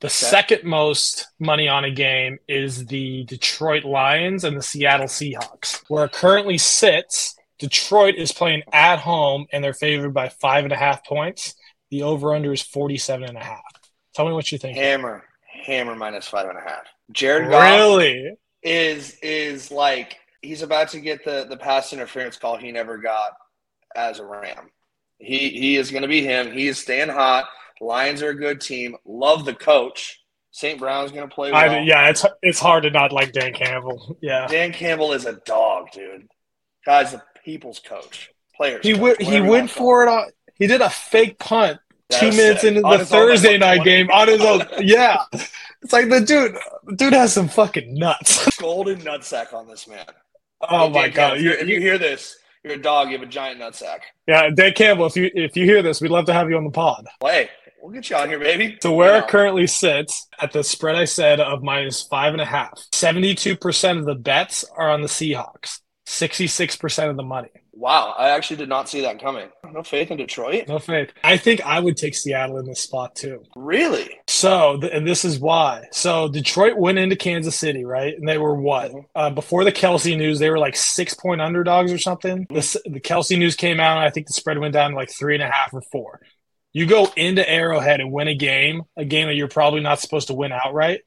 The 0.00 0.08
second 0.10 0.64
most 0.64 1.28
money 1.38 1.68
on 1.68 1.84
a 1.84 1.90
game 1.90 2.38
is 2.48 2.86
the 2.86 3.24
Detroit 3.24 3.84
Lions 3.84 4.42
and 4.44 4.56
the 4.56 4.62
Seattle 4.62 5.06
Seahawks. 5.06 5.82
Where 5.88 6.06
it 6.06 6.12
currently 6.12 6.58
sits, 6.58 7.36
Detroit 7.58 8.14
is 8.16 8.32
playing 8.32 8.62
at 8.72 8.98
home 8.98 9.46
and 9.52 9.62
they're 9.62 9.74
favored 9.74 10.12
by 10.14 10.28
five 10.28 10.64
and 10.64 10.72
a 10.72 10.76
half 10.76 11.04
points. 11.04 11.54
The 11.90 12.02
over 12.02 12.34
under 12.34 12.52
is 12.52 12.62
47 12.62 13.24
and 13.28 13.36
a 13.36 13.42
half. 13.42 13.62
Tell 14.14 14.26
me 14.26 14.32
what 14.32 14.50
you 14.50 14.58
think. 14.58 14.76
Hammer, 14.76 15.24
hammer 15.64 15.94
minus 15.94 16.26
five 16.28 16.48
and 16.48 16.58
a 16.58 16.62
half. 16.62 16.84
Jared 17.12 17.50
Goff 17.50 17.62
Really? 17.62 18.32
is 18.62 19.16
is 19.22 19.70
like 19.70 20.16
he's 20.40 20.62
about 20.62 20.88
to 20.90 21.00
get 21.00 21.24
the 21.24 21.46
the 21.48 21.56
pass 21.56 21.92
interference 21.92 22.36
call 22.36 22.56
he 22.56 22.72
never 22.72 22.96
got 22.98 23.32
as 23.94 24.18
a 24.18 24.24
Ram. 24.24 24.70
He 25.18 25.50
he 25.50 25.76
is 25.76 25.90
going 25.90 26.02
to 26.02 26.08
be 26.08 26.22
him. 26.22 26.52
He 26.52 26.68
is 26.68 26.78
staying 26.78 27.08
hot. 27.10 27.46
Lions 27.80 28.22
are 28.22 28.30
a 28.30 28.34
good 28.34 28.60
team. 28.60 28.96
Love 29.04 29.44
the 29.44 29.54
coach. 29.54 30.20
St. 30.54 30.78
Brown's 30.78 31.12
going 31.12 31.28
to 31.28 31.34
play 31.34 31.50
well. 31.50 31.70
I, 31.70 31.80
yeah, 31.80 32.08
it's 32.10 32.24
it's 32.42 32.60
hard 32.60 32.82
to 32.84 32.90
not 32.90 33.12
like 33.12 33.32
Dan 33.32 33.52
Campbell. 33.54 34.18
Yeah. 34.20 34.46
Dan 34.46 34.72
Campbell 34.72 35.12
is 35.12 35.24
a 35.24 35.34
dog, 35.46 35.90
dude. 35.92 36.28
Guy's 36.84 37.12
the 37.12 37.22
people's 37.44 37.78
coach. 37.78 38.30
Players. 38.56 38.84
He 38.84 38.92
coach, 38.92 39.00
went. 39.00 39.22
He 39.22 39.40
went 39.40 39.70
for 39.70 40.04
it. 40.04 40.08
On, 40.08 40.28
he 40.54 40.66
did 40.66 40.80
a 40.80 40.90
fake 40.90 41.38
punt 41.38 41.78
That 42.10 42.20
two 42.20 42.30
minutes 42.30 42.60
sick. 42.62 42.76
into 42.76 42.86
On 42.86 42.98
the 42.98 43.06
Thursday 43.06 43.58
night 43.58 43.84
game 43.84 44.10
on 44.10 44.28
his 44.28 44.40
own. 44.40 44.62
Yeah, 44.80 45.24
it's 45.82 45.92
like 45.92 46.08
the 46.08 46.20
dude. 46.20 46.56
The 46.86 46.96
dude 46.96 47.12
has 47.14 47.32
some 47.32 47.48
fucking 47.48 47.94
nuts. 47.94 48.56
Golden 48.60 49.00
nutsack 49.00 49.52
on 49.54 49.66
this 49.68 49.88
man. 49.88 50.04
Oh 50.60 50.86
Hey, 50.88 50.92
my 50.92 51.02
Dan 51.08 51.12
god. 51.14 51.36
If, 51.38 51.42
You- 51.42 51.52
if 51.52 51.68
you 51.68 51.80
hear 51.80 51.98
this, 51.98 52.36
you're 52.62 52.74
a 52.74 52.78
dog. 52.82 53.08
You 53.08 53.18
have 53.18 53.26
a 53.26 53.30
giant 53.30 53.60
nutsack. 53.60 54.00
yeah, 54.28 54.48
Dan 54.50 54.72
Campbell. 54.74 55.06
If 55.06 55.16
you 55.16 55.30
if 55.34 55.56
you 55.56 55.64
hear 55.64 55.82
this, 55.82 56.00
we'd 56.00 56.10
love 56.10 56.26
to 56.26 56.32
have 56.32 56.48
you 56.50 56.56
on 56.56 56.64
the 56.64 56.70
pod. 56.70 57.06
Hey, 57.24 57.48
we'll 57.80 57.92
get 57.92 58.08
you 58.10 58.16
on 58.16 58.28
here, 58.28 58.38
baby. 58.38 58.76
So 58.82 58.92
where 58.92 59.16
You 59.16 59.22
it 59.24 59.28
currently 59.28 59.66
sits 59.66 60.28
at 60.40 60.52
the 60.52 60.62
spread 60.62 60.94
I 60.94 61.06
said 61.06 61.40
of 61.40 61.62
minus 61.64 62.02
five 62.02 62.32
and 62.34 62.40
a 62.42 62.46
half. 62.46 62.78
Seventy-two 62.92 63.56
percent 63.56 63.98
of 63.98 64.04
the 64.04 64.14
bets 64.14 64.64
are 64.76 64.90
on 64.90 65.00
the 65.00 65.08
Seahawks. 65.08 65.78
Sixty-six 66.04 66.76
percent 66.76 67.10
of 67.10 67.16
the 67.16 67.22
money. 67.22 67.50
Wow, 67.72 68.14
I 68.18 68.30
actually 68.30 68.56
did 68.56 68.68
not 68.68 68.88
see 68.88 69.00
that 69.02 69.20
coming. 69.20 69.48
No 69.72 69.82
faith 69.82 70.10
in 70.10 70.18
Detroit? 70.18 70.68
No 70.68 70.78
faith. 70.78 71.10
I 71.24 71.36
think 71.36 71.62
I 71.62 71.80
would 71.80 71.96
take 71.96 72.14
Seattle 72.14 72.58
in 72.58 72.66
this 72.66 72.80
spot 72.80 73.14
too. 73.14 73.44
Really? 73.56 74.18
So, 74.26 74.78
th- 74.80 74.92
and 74.92 75.06
this 75.06 75.24
is 75.24 75.38
why. 75.38 75.86
So, 75.92 76.28
Detroit 76.28 76.76
went 76.76 76.98
into 76.98 77.16
Kansas 77.16 77.56
City, 77.56 77.84
right? 77.84 78.14
And 78.16 78.28
they 78.28 78.36
were 78.36 78.54
what? 78.54 78.90
Mhm. 78.92 79.04
Uh, 79.14 79.30
before 79.30 79.64
the 79.64 79.72
Kelce 79.72 80.16
news, 80.18 80.38
they 80.38 80.50
were 80.50 80.58
like 80.58 80.76
six 80.76 81.14
point 81.14 81.40
underdogs 81.40 81.92
or 81.92 81.98
something. 81.98 82.46
The, 82.50 82.80
the 82.84 83.00
Kelce 83.00 83.38
news 83.38 83.54
came 83.56 83.80
out, 83.80 83.96
and 83.96 84.04
I 84.04 84.10
think 84.10 84.26
the 84.26 84.32
spread 84.32 84.58
went 84.58 84.74
down 84.74 84.90
to 84.90 84.96
like 84.96 85.10
three 85.10 85.34
and 85.34 85.42
a 85.42 85.50
half 85.50 85.72
or 85.72 85.82
four. 85.92 86.20
You 86.72 86.86
go 86.86 87.10
into 87.16 87.48
Arrowhead 87.48 88.00
and 88.00 88.12
win 88.12 88.28
a 88.28 88.34
game, 88.34 88.82
a 88.96 89.04
game 89.04 89.28
that 89.28 89.34
you're 89.34 89.48
probably 89.48 89.80
not 89.80 90.00
supposed 90.00 90.28
to 90.28 90.34
win 90.34 90.52
outright. 90.52 91.00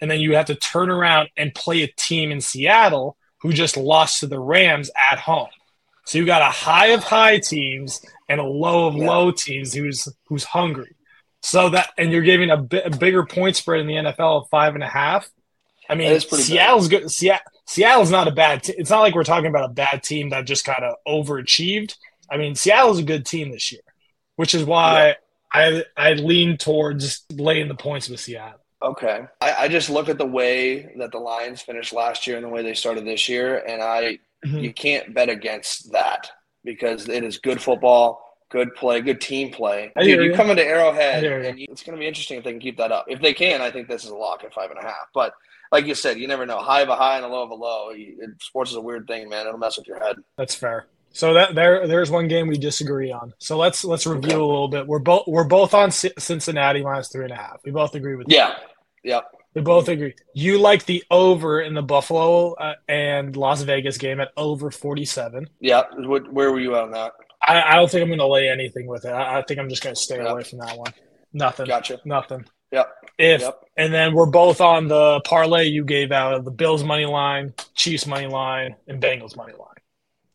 And 0.00 0.10
then 0.10 0.20
you 0.20 0.34
have 0.36 0.46
to 0.46 0.54
turn 0.56 0.90
around 0.90 1.28
and 1.36 1.54
play 1.54 1.82
a 1.82 1.88
team 1.96 2.32
in 2.32 2.40
Seattle 2.40 3.16
who 3.42 3.52
just 3.52 3.76
lost 3.76 4.20
to 4.20 4.26
the 4.26 4.40
Rams 4.40 4.90
at 5.10 5.18
home. 5.18 5.48
So 6.06 6.18
you 6.18 6.26
got 6.26 6.42
a 6.42 6.46
high 6.46 6.88
of 6.88 7.04
high 7.04 7.38
teams 7.38 8.00
and 8.28 8.40
a 8.40 8.44
low 8.44 8.86
of 8.88 8.94
Yeah. 8.96 9.08
low 9.10 9.30
teams 9.30 9.72
who's 9.74 10.08
who's 10.26 10.44
hungry. 10.44 10.96
So 11.42 11.68
that 11.70 11.90
and 11.98 12.10
you're 12.12 12.22
giving 12.22 12.50
a, 12.50 12.56
bi- 12.56 12.82
a 12.84 12.90
bigger 12.90 13.24
point 13.26 13.56
spread 13.56 13.80
in 13.80 13.86
the 13.86 13.94
NFL 13.94 14.42
of 14.42 14.48
five 14.48 14.74
and 14.74 14.82
a 14.82 14.88
half. 14.88 15.28
I 15.88 15.94
mean, 15.94 16.08
That 16.08 16.14
is 16.16 16.24
pretty 16.24 16.44
Seattle's 16.44 16.88
good. 16.88 17.10
Seattle, 17.10 17.44
Seattle's 17.66 18.10
not 18.10 18.28
a 18.28 18.32
bad. 18.32 18.62
T- 18.62 18.74
it's 18.78 18.90
not 18.90 19.00
like 19.00 19.14
we're 19.14 19.24
talking 19.24 19.50
about 19.50 19.68
a 19.70 19.72
bad 19.72 20.02
team 20.02 20.30
that 20.30 20.46
just 20.46 20.64
kind 20.64 20.84
of 20.84 20.94
overachieved. 21.06 21.96
I 22.30 22.36
mean, 22.36 22.54
Seattle's 22.54 22.98
a 22.98 23.02
good 23.04 23.26
team 23.26 23.50
this 23.50 23.70
year. 23.72 23.82
which 24.36 24.54
is 24.54 24.64
why 24.64 25.16
I 25.52 25.84
I 25.96 26.14
lean 26.14 26.56
towards 26.56 27.24
laying 27.30 27.68
the 27.68 27.74
points 27.74 28.08
with 28.08 28.20
Seattle. 28.20 28.61
Okay. 28.82 29.22
I, 29.40 29.52
I 29.64 29.68
just 29.68 29.88
look 29.90 30.08
at 30.08 30.18
the 30.18 30.26
way 30.26 30.92
that 30.98 31.12
the 31.12 31.18
Lions 31.18 31.60
finished 31.62 31.92
last 31.92 32.26
year 32.26 32.36
and 32.36 32.44
the 32.44 32.48
way 32.48 32.62
they 32.62 32.74
started 32.74 33.04
this 33.06 33.28
year, 33.28 33.58
and 33.58 33.82
I 33.82 34.18
Mhm. 34.44 34.60
you 34.62 34.72
can't 34.72 35.14
bet 35.14 35.28
against 35.28 35.92
that 35.92 36.28
because 36.64 37.08
it 37.08 37.22
is 37.22 37.38
good 37.38 37.62
football, 37.62 38.38
good 38.50 38.74
play, 38.74 39.00
good 39.00 39.20
team 39.20 39.52
play. 39.52 39.92
Dude, 39.96 40.06
you 40.06 40.22
you. 40.22 40.34
come 40.34 40.50
into 40.50 40.64
Arrowhead, 40.64 41.22
and 41.24 41.60
you, 41.60 41.66
it's 41.70 41.82
going 41.84 41.96
to 41.96 42.00
be 42.00 42.08
interesting 42.08 42.38
if 42.38 42.44
they 42.44 42.50
can 42.50 42.60
keep 42.60 42.76
that 42.78 42.90
up. 42.90 43.04
If 43.08 43.20
they 43.20 43.34
can, 43.34 43.60
I 43.60 43.70
think 43.70 43.86
this 43.88 44.04
is 44.04 44.10
a 44.10 44.16
lock 44.16 44.42
at 44.44 44.52
five 44.52 44.70
and 44.70 44.80
a 44.80 44.82
half. 44.82 45.06
But 45.14 45.32
like 45.70 45.86
you 45.86 45.94
said, 45.94 46.18
you 46.18 46.26
never 46.26 46.44
know. 46.44 46.58
High 46.58 46.80
of 46.82 46.88
a 46.88 46.96
high 46.96 47.16
and 47.16 47.24
a 47.24 47.28
low 47.28 47.42
of 47.44 47.50
a 47.50 47.54
low. 47.54 47.92
Sports 48.40 48.70
is 48.72 48.76
a 48.76 48.80
weird 48.80 49.06
thing, 49.06 49.28
man. 49.28 49.46
It'll 49.46 49.58
mess 49.58 49.78
with 49.78 49.86
your 49.86 50.00
head. 50.00 50.16
That's 50.36 50.54
fair. 50.56 50.86
So 51.14 51.34
that 51.34 51.54
there 51.54 51.86
there's 51.86 52.10
one 52.10 52.26
game 52.26 52.48
we 52.48 52.56
disagree 52.58 53.12
on. 53.12 53.34
So 53.38 53.56
let's 53.58 53.84
let's 53.84 54.06
review 54.06 54.30
Okay. 54.32 54.40
a 54.40 54.44
little 54.44 54.68
bit. 54.68 54.86
We're 54.86 54.98
both 54.98 55.24
we're 55.28 55.44
both 55.44 55.72
on 55.74 55.90
C- 55.90 56.10
Cincinnati 56.18 56.82
minus 56.82 57.08
three 57.08 57.24
and 57.24 57.32
a 57.32 57.36
half. 57.36 57.58
We 57.64 57.70
both 57.70 57.94
agree 57.94 58.16
with 58.16 58.26
that. 58.28 58.60
Yeah. 59.02 59.14
Yep. 59.16 59.24
We 59.54 59.60
both 59.62 59.88
agree. 59.88 60.14
You 60.34 60.58
like 60.58 60.86
the 60.86 61.04
over 61.10 61.60
in 61.60 61.74
the 61.74 61.82
Buffalo 61.82 62.52
uh, 62.54 62.74
and 62.88 63.36
Las 63.36 63.60
Vegas 63.62 63.98
game 63.98 64.18
at 64.20 64.30
over 64.36 64.70
47. 64.70 65.46
Yeah. 65.60 65.82
What, 65.98 66.32
where 66.32 66.50
were 66.50 66.60
you 66.60 66.74
on 66.76 66.90
that? 66.92 67.12
I, 67.46 67.60
I 67.60 67.74
don't 67.74 67.90
think 67.90 68.02
I'm 68.02 68.08
going 68.08 68.18
to 68.20 68.26
lay 68.26 68.48
anything 68.48 68.86
with 68.86 69.04
it. 69.04 69.10
I, 69.10 69.40
I 69.40 69.42
think 69.42 69.60
I'm 69.60 69.68
just 69.68 69.82
going 69.82 69.94
to 69.94 70.00
stay 70.00 70.16
Yep. 70.16 70.26
away 70.26 70.42
from 70.44 70.60
that 70.60 70.78
one. 70.78 70.92
Nothing. 71.34 71.66
Gotcha. 71.66 72.00
Nothing. 72.06 72.46
Yep. 72.70 72.88
If 73.18 73.40
Yep. 73.42 73.60
and 73.76 73.92
then 73.92 74.14
we're 74.14 74.24
both 74.26 74.62
on 74.62 74.88
the 74.88 75.20
parlay 75.26 75.66
you 75.66 75.84
gave 75.84 76.12
out 76.12 76.32
of 76.32 76.46
the 76.46 76.50
Bills 76.50 76.82
money 76.82 77.04
line, 77.04 77.52
Chiefs 77.74 78.06
money 78.06 78.26
line, 78.28 78.76
and 78.88 79.02
Bengals 79.02 79.36
money 79.36 79.52
line. 79.52 79.68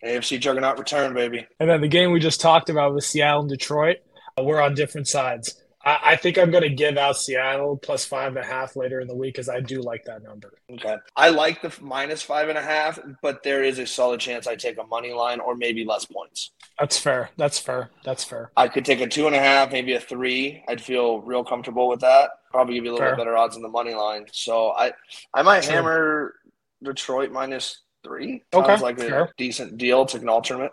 AFC 0.06 0.40
juggernaut 0.40 0.78
return, 0.78 1.16
baby. 1.16 1.48
And 1.60 1.68
then 1.68 1.82
the 1.82 1.88
game 1.88 2.12
we 2.12 2.20
just 2.20 2.40
talked 2.40 2.70
about 2.70 2.94
with 2.94 3.04
Seattle 3.04 3.42
and 3.42 3.50
Detroit, 3.50 3.98
uh, 4.40 4.44
we're 4.44 4.62
on 4.62 4.76
different 4.76 5.08
sides. 5.08 5.60
I, 5.88 6.00
I 6.04 6.16
think 6.18 6.38
I'm 6.38 6.52
going 6.52 6.64
to 6.64 6.70
give 6.70 6.98
out 6.98 7.18
Seattle 7.18 7.78
plus 7.78 8.04
five 8.04 8.36
and 8.36 8.46
a 8.46 8.48
half 8.48 8.76
later 8.76 9.00
in 9.00 9.08
the 9.08 9.16
week 9.16 9.36
because 9.36 9.48
I 9.48 9.62
do 9.62 9.82
like 9.82 10.04
that 10.04 10.22
number. 10.22 10.52
Okay. 10.70 10.98
I 11.16 11.30
like 11.30 11.62
the 11.62 11.74
minus 11.82 12.22
five 12.22 12.50
and 12.50 12.58
a 12.58 12.62
half, 12.62 13.00
but 13.22 13.42
there 13.42 13.64
is 13.64 13.80
a 13.80 13.88
solid 13.88 14.20
chance 14.20 14.48
I 14.48 14.56
take 14.56 14.78
a 14.78 14.84
money 14.84 15.14
line 15.14 15.40
or 15.40 15.56
maybe 15.56 15.86
less 15.86 16.04
points. 16.04 16.52
That's 16.78 17.00
fair. 17.00 17.30
That's 17.38 17.58
fair. 17.58 17.90
That's 18.04 18.26
fair. 18.26 18.52
I 18.58 18.68
could 18.68 18.84
take 18.84 19.00
a 19.00 19.08
two 19.08 19.28
and 19.28 19.36
a 19.36 19.40
half, 19.40 19.72
maybe 19.72 19.94
a 19.94 20.00
three. 20.02 20.62
I'd 20.68 20.82
feel 20.82 21.22
real 21.22 21.46
comfortable 21.46 21.88
with 21.88 22.02
that. 22.02 22.32
Probably 22.52 22.76
give 22.76 22.84
you 22.84 22.92
a 22.92 22.94
little 22.94 23.08
Fair. 23.08 23.16
bit 23.16 23.22
better 23.22 23.38
odds 23.38 23.56
in 23.56 23.62
the 23.62 23.70
money 23.70 23.94
line. 23.94 24.26
So 24.34 24.72
I, 24.72 24.92
I 25.34 25.42
might 25.42 25.64
hammer 25.64 26.36
Detroit 26.84 27.32
minus 27.32 27.82
three. 28.04 28.44
Okay, 28.54 28.68
Sounds 28.68 28.82
like 28.82 29.00
a 29.00 29.30
decent 29.38 29.78
deal. 29.78 30.04
It's 30.04 30.16
an 30.16 30.28
alternate, 30.28 30.72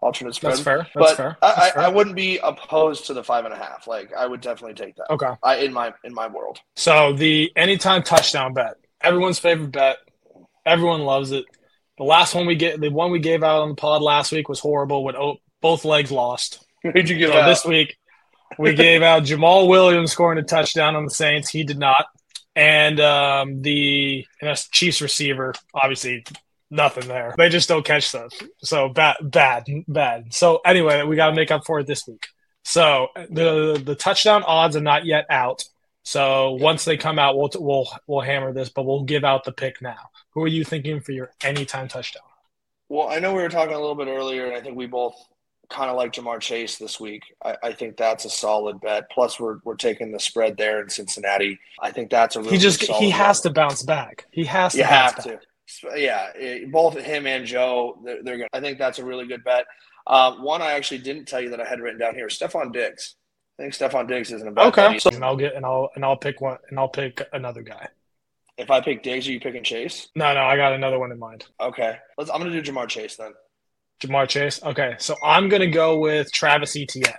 alternate 0.00 0.34
spread. 0.34 0.52
That's 0.52 0.62
fair. 0.62 0.78
That's 0.94 1.10
but 1.10 1.16
fair. 1.16 1.36
I, 1.42 1.48
That's 1.48 1.58
I, 1.58 1.70
fair. 1.70 1.82
I 1.82 1.88
wouldn't 1.88 2.16
be 2.16 2.38
opposed 2.38 3.06
to 3.06 3.14
the 3.14 3.24
five 3.24 3.44
and 3.44 3.52
a 3.54 3.56
half. 3.56 3.86
Like 3.86 4.12
I 4.14 4.26
would 4.26 4.40
definitely 4.40 4.74
take 4.74 4.96
that. 4.96 5.10
okay. 5.10 5.30
I, 5.42 5.56
in 5.56 5.72
my 5.72 5.92
in 6.04 6.14
my 6.14 6.28
world. 6.28 6.58
So 6.76 7.12
the 7.12 7.50
anytime 7.56 8.02
touchdown 8.02 8.54
bet, 8.54 8.74
everyone's 9.02 9.38
favorite 9.38 9.72
bet. 9.72 9.98
Everyone 10.64 11.00
loves 11.02 11.32
it. 11.32 11.44
The 11.96 12.04
last 12.04 12.34
one 12.34 12.46
we 12.46 12.54
get, 12.54 12.80
the 12.80 12.90
one 12.90 13.10
we 13.10 13.18
gave 13.18 13.42
out 13.42 13.62
on 13.62 13.70
the 13.70 13.74
pod 13.74 14.02
last 14.02 14.30
week 14.30 14.48
was 14.48 14.60
horrible 14.60 15.02
when 15.02 15.16
o- 15.16 15.38
both 15.60 15.84
legs 15.84 16.12
lost. 16.12 16.64
Who'd 16.82 17.08
you 17.08 17.18
give 17.18 17.32
So 17.32 17.38
out? 17.38 17.46
this 17.48 17.64
week 17.64 17.96
we 18.58 18.74
gave 18.74 19.02
out 19.02 19.24
Jamaal 19.24 19.68
Williams 19.68 20.12
scoring 20.12 20.38
a 20.38 20.42
touchdown 20.42 20.94
on 20.94 21.04
the 21.04 21.10
Saints. 21.10 21.48
He 21.50 21.64
did 21.64 21.78
not, 21.78 22.06
and 22.54 23.00
um, 23.00 23.62
the 23.62 24.24
and 24.40 24.48
that's 24.48 24.68
Chiefs 24.68 25.00
receiver 25.02 25.54
obviously 25.74 26.24
nothing 26.70 27.08
there. 27.08 27.34
They 27.36 27.48
just 27.48 27.68
don't 27.68 27.84
catch 27.84 28.08
stuff. 28.08 28.32
So 28.62 28.88
bad, 28.88 29.16
bad, 29.22 29.64
bad. 29.86 30.32
So 30.34 30.60
anyway, 30.64 31.02
we 31.04 31.16
got 31.16 31.30
to 31.30 31.36
make 31.36 31.50
up 31.50 31.64
for 31.66 31.80
it 31.80 31.86
this 31.86 32.06
week. 32.06 32.26
So 32.64 33.08
the 33.30 33.80
the 33.82 33.94
touchdown 33.94 34.42
odds 34.44 34.76
are 34.76 34.80
not 34.80 35.06
yet 35.06 35.26
out. 35.30 35.64
So 36.04 36.52
once 36.52 36.84
they 36.84 36.96
come 36.96 37.18
out, 37.18 37.36
we'll 37.36 37.50
we'll 37.56 37.88
we'll 38.06 38.20
hammer 38.20 38.52
this, 38.52 38.68
but 38.68 38.84
we'll 38.84 39.04
give 39.04 39.24
out 39.24 39.44
the 39.44 39.52
pick 39.52 39.80
now. 39.82 40.10
Who 40.32 40.42
are 40.42 40.48
you 40.48 40.64
thinking 40.64 41.00
for 41.00 41.12
your 41.12 41.30
anytime 41.42 41.88
touchdown? 41.88 42.22
Well, 42.88 43.08
I 43.08 43.18
know 43.18 43.34
we 43.34 43.42
were 43.42 43.48
talking 43.50 43.74
a 43.74 43.78
little 43.78 43.94
bit 43.94 44.08
earlier, 44.08 44.46
and 44.46 44.54
I 44.54 44.60
think 44.60 44.76
we 44.76 44.86
both 44.86 45.14
kind 45.68 45.90
of 45.90 45.96
like 45.96 46.12
Ja'Marr 46.14 46.40
Chase 46.40 46.78
this 46.78 46.98
week. 46.98 47.22
I, 47.44 47.56
I 47.62 47.72
think 47.72 47.98
that's 47.98 48.24
a 48.24 48.30
solid 48.30 48.80
bet. 48.80 49.10
Plus, 49.10 49.38
we're 49.38 49.58
we're 49.64 49.76
taking 49.76 50.12
the 50.12 50.20
spread 50.20 50.56
there 50.56 50.80
in 50.80 50.88
Cincinnati. 50.88 51.58
I 51.80 51.90
think 51.90 52.08
that's 52.10 52.36
a 52.36 52.40
really 52.40 52.52
He 52.52 52.58
just 52.58 52.82
he 52.82 53.10
has 53.10 53.42
to 53.42 53.50
bounce 53.50 53.82
back. 53.82 54.26
He 54.30 54.44
has 54.44 54.72
to 54.72 54.78
You 54.78 54.84
bounce 54.84 55.14
have 55.14 55.24
back. 55.24 55.40
to. 55.40 55.46
Yeah, 55.96 56.28
both 56.70 56.98
him 56.98 57.26
and 57.26 57.44
Joe, 57.46 57.98
they're, 58.04 58.22
they're 58.22 58.36
going. 58.38 58.48
I 58.52 58.60
think 58.60 58.78
that's 58.78 58.98
a 58.98 59.04
really 59.04 59.26
good 59.26 59.44
bet. 59.44 59.66
Um, 60.06 60.42
one 60.42 60.62
I 60.62 60.72
actually 60.72 60.98
didn't 60.98 61.26
tell 61.26 61.40
you 61.40 61.50
that 61.50 61.60
I 61.60 61.68
had 61.68 61.80
written 61.80 61.98
down 62.00 62.14
here: 62.14 62.28
Stefon 62.28 62.72
Diggs. 62.72 63.16
I 63.58 63.62
think 63.64 63.74
Stefon 63.74 64.08
Diggs 64.08 64.32
isn't 64.32 64.46
a 64.48 64.52
bad 64.52 64.66
Okay. 64.68 64.96
either. 64.96 65.14
and 65.16 65.24
I'll 65.24 65.36
get 65.36 65.54
and 65.54 65.66
I'll 65.66 65.90
and 65.94 66.04
I'll 66.04 66.16
pick 66.16 66.40
one 66.40 66.58
and 66.70 66.78
I'll 66.78 66.88
pick 66.88 67.20
another 67.32 67.62
guy. 67.62 67.88
If 68.56 68.70
I 68.70 68.80
pick 68.80 69.02
Diggs, 69.02 69.28
are 69.28 69.32
you 69.32 69.40
picking 69.40 69.62
Chase? 69.62 70.08
No, 70.16 70.32
no, 70.34 70.40
I 70.40 70.56
got 70.56 70.72
another 70.72 70.98
one 70.98 71.12
in 71.12 71.18
mind. 71.18 71.46
Okay, 71.60 71.96
let's. 72.16 72.30
I'm 72.30 72.40
going 72.40 72.52
to 72.52 72.60
do 72.62 72.72
Ja'Marr 72.72 72.88
Chase 72.88 73.16
then. 73.16 73.32
Ja'Marr 74.00 74.28
Chase. 74.28 74.62
Okay, 74.62 74.94
so 74.98 75.16
I'm 75.24 75.48
gonna 75.48 75.70
go 75.70 75.98
with 75.98 76.30
Travis 76.32 76.76
Etienne, 76.76 77.12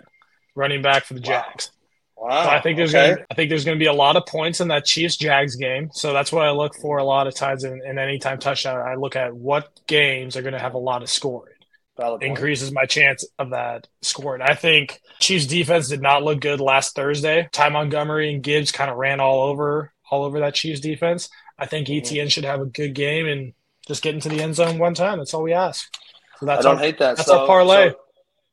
running 0.56 0.82
back 0.82 1.04
for 1.06 1.14
the 1.14 1.20
Wow. 1.22 1.44
Jags. 1.48 1.72
Wow. 2.20 2.44
So 2.44 2.50
I 2.50 2.62
think 2.62 2.78
there's 2.78 2.94
okay. 2.94 3.12
gonna 3.16 3.26
I 3.32 3.34
think 3.34 3.50
there's 3.50 3.64
gonna 3.64 3.78
be 3.78 3.86
a 3.86 3.94
lot 3.94 4.18
of 4.18 4.26
points 4.26 4.60
in 4.60 4.68
that 4.68 4.86
Chiefs 4.86 5.16
Jags 5.16 5.56
game. 5.56 5.90
So 5.94 6.12
that's 6.12 6.32
what 6.32 6.46
I 6.46 6.52
look 6.52 6.76
for 6.76 6.98
a 6.98 7.04
lot 7.04 7.28
of 7.28 7.36
times 7.36 7.64
in, 7.64 7.82
in 7.86 7.98
any 7.98 8.20
time 8.20 8.40
touchdown. 8.40 8.78
I 8.78 8.96
look 8.96 9.16
at 9.16 9.34
what 9.34 9.70
games 9.88 10.36
are 10.36 10.42
gonna 10.42 10.60
have 10.60 10.74
a 10.74 10.80
lot 10.80 11.02
of 11.02 11.10
scoring. 11.10 11.54
Increases 12.22 12.72
my 12.72 12.86
chance 12.86 13.26
of 13.38 13.50
that 13.50 13.88
scoring. 14.02 14.42
I 14.42 14.56
think 14.56 15.02
Chiefs 15.20 15.46
defense 15.48 15.90
did 15.90 16.02
not 16.02 16.24
look 16.24 16.40
good 16.40 16.62
last 16.62 16.96
Thursday. 16.96 17.50
Ty 17.52 17.70
Montgomery 17.70 18.34
and 18.34 18.42
Gibbs 18.42 18.72
kind 18.72 18.90
of 18.90 18.96
ran 18.96 19.20
all 19.20 19.42
over 19.50 19.92
all 20.10 20.24
over 20.24 20.40
that 20.40 20.56
Chiefs 20.56 20.80
defense. 20.80 21.30
I 21.58 21.66
think 21.66 21.88
Mhm. 21.88 21.98
Etienne 21.98 22.30
should 22.30 22.46
have 22.46 22.62
a 22.62 22.66
good 22.66 22.94
game 22.94 23.28
and 23.28 23.54
just 23.88 24.02
get 24.02 24.14
into 24.14 24.30
the 24.30 24.42
end 24.42 24.56
zone 24.56 24.78
one 24.80 24.94
time. 24.94 25.18
That's 25.18 25.34
all 25.34 25.44
we 25.44 25.54
ask. 25.54 25.90
So 26.40 26.50
I 26.50 26.62
don't 26.62 26.76
our, 26.76 26.78
hate 26.78 27.00
that. 27.00 27.18
that's 27.18 27.28
so, 27.28 27.42
our 27.42 27.48
parlay. 27.48 27.90
So 27.90 27.96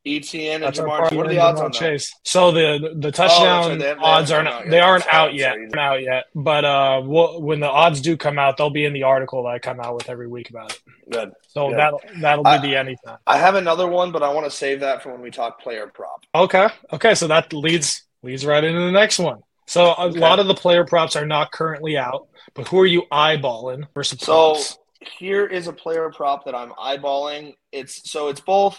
Etienne 0.06 0.62
and 0.62 0.74
Ja'Marr. 0.74 1.12
What 1.12 1.26
are 1.26 1.28
the 1.28 1.38
odds 1.38 1.60
on 1.60 1.72
that? 1.72 1.78
Chase. 1.78 2.14
So 2.22 2.52
the 2.52 2.94
the 2.96 3.10
touchdown 3.10 3.70
right. 3.72 3.80
Have- 3.80 3.98
they 3.98 4.04
odds 4.04 4.30
aren't 4.30 4.48
out 4.48 4.68
they 4.70 4.78
aren't 4.80 5.06
out 5.08 5.34
yet. 5.34 5.56
Aren't 5.56 5.76
out 5.76 6.02
yet. 6.02 6.26
But 6.34 6.64
uh, 6.64 7.02
we'll, 7.04 7.42
when 7.42 7.60
the 7.60 7.68
odds 7.68 8.00
do 8.00 8.16
come 8.16 8.38
out, 8.38 8.56
they'll 8.56 8.70
be 8.70 8.84
in 8.84 8.92
the 8.92 9.02
article 9.02 9.42
that 9.42 9.48
I 9.48 9.58
come 9.58 9.80
out 9.80 9.94
with 9.94 10.08
every 10.08 10.28
week 10.28 10.50
about 10.50 10.72
it. 10.72 10.80
Good. 11.10 11.32
So 11.48 11.68
Good. 11.70 11.78
that'll 11.78 12.00
that'll 12.20 12.44
be 12.44 12.50
I- 12.50 12.58
the 12.58 12.76
anytime. 12.76 13.18
I 13.26 13.38
have 13.38 13.56
another 13.56 13.88
one, 13.88 14.12
but 14.12 14.22
I 14.22 14.32
want 14.32 14.46
to 14.46 14.50
save 14.50 14.80
that 14.80 15.02
for 15.02 15.10
when 15.12 15.20
we 15.20 15.30
talk 15.30 15.60
player 15.60 15.88
prop. 15.88 16.24
Okay. 16.34 16.68
Okay. 16.92 17.14
So 17.14 17.26
that 17.26 17.52
leads 17.52 18.04
leads 18.22 18.46
right 18.46 18.62
into 18.62 18.80
the 18.80 18.92
next 18.92 19.18
one. 19.18 19.40
So 19.66 19.86
a 19.98 20.06
Okay. 20.06 20.18
lot 20.20 20.38
of 20.38 20.46
the 20.46 20.54
player 20.54 20.84
props 20.84 21.16
are 21.16 21.26
not 21.26 21.50
currently 21.50 21.98
out, 21.98 22.28
but 22.54 22.68
who 22.68 22.78
are 22.78 22.86
you 22.86 23.02
eyeballing 23.10 23.88
for 23.92 24.04
some 24.04 24.18
So 24.18 24.52
props? 24.52 24.78
here 25.18 25.44
is 25.46 25.66
a 25.66 25.72
player 25.72 26.10
prop 26.14 26.44
that 26.44 26.54
I'm 26.54 26.70
eyeballing. 26.72 27.54
It's 27.72 28.08
so 28.10 28.28
it's 28.28 28.40
both. 28.40 28.78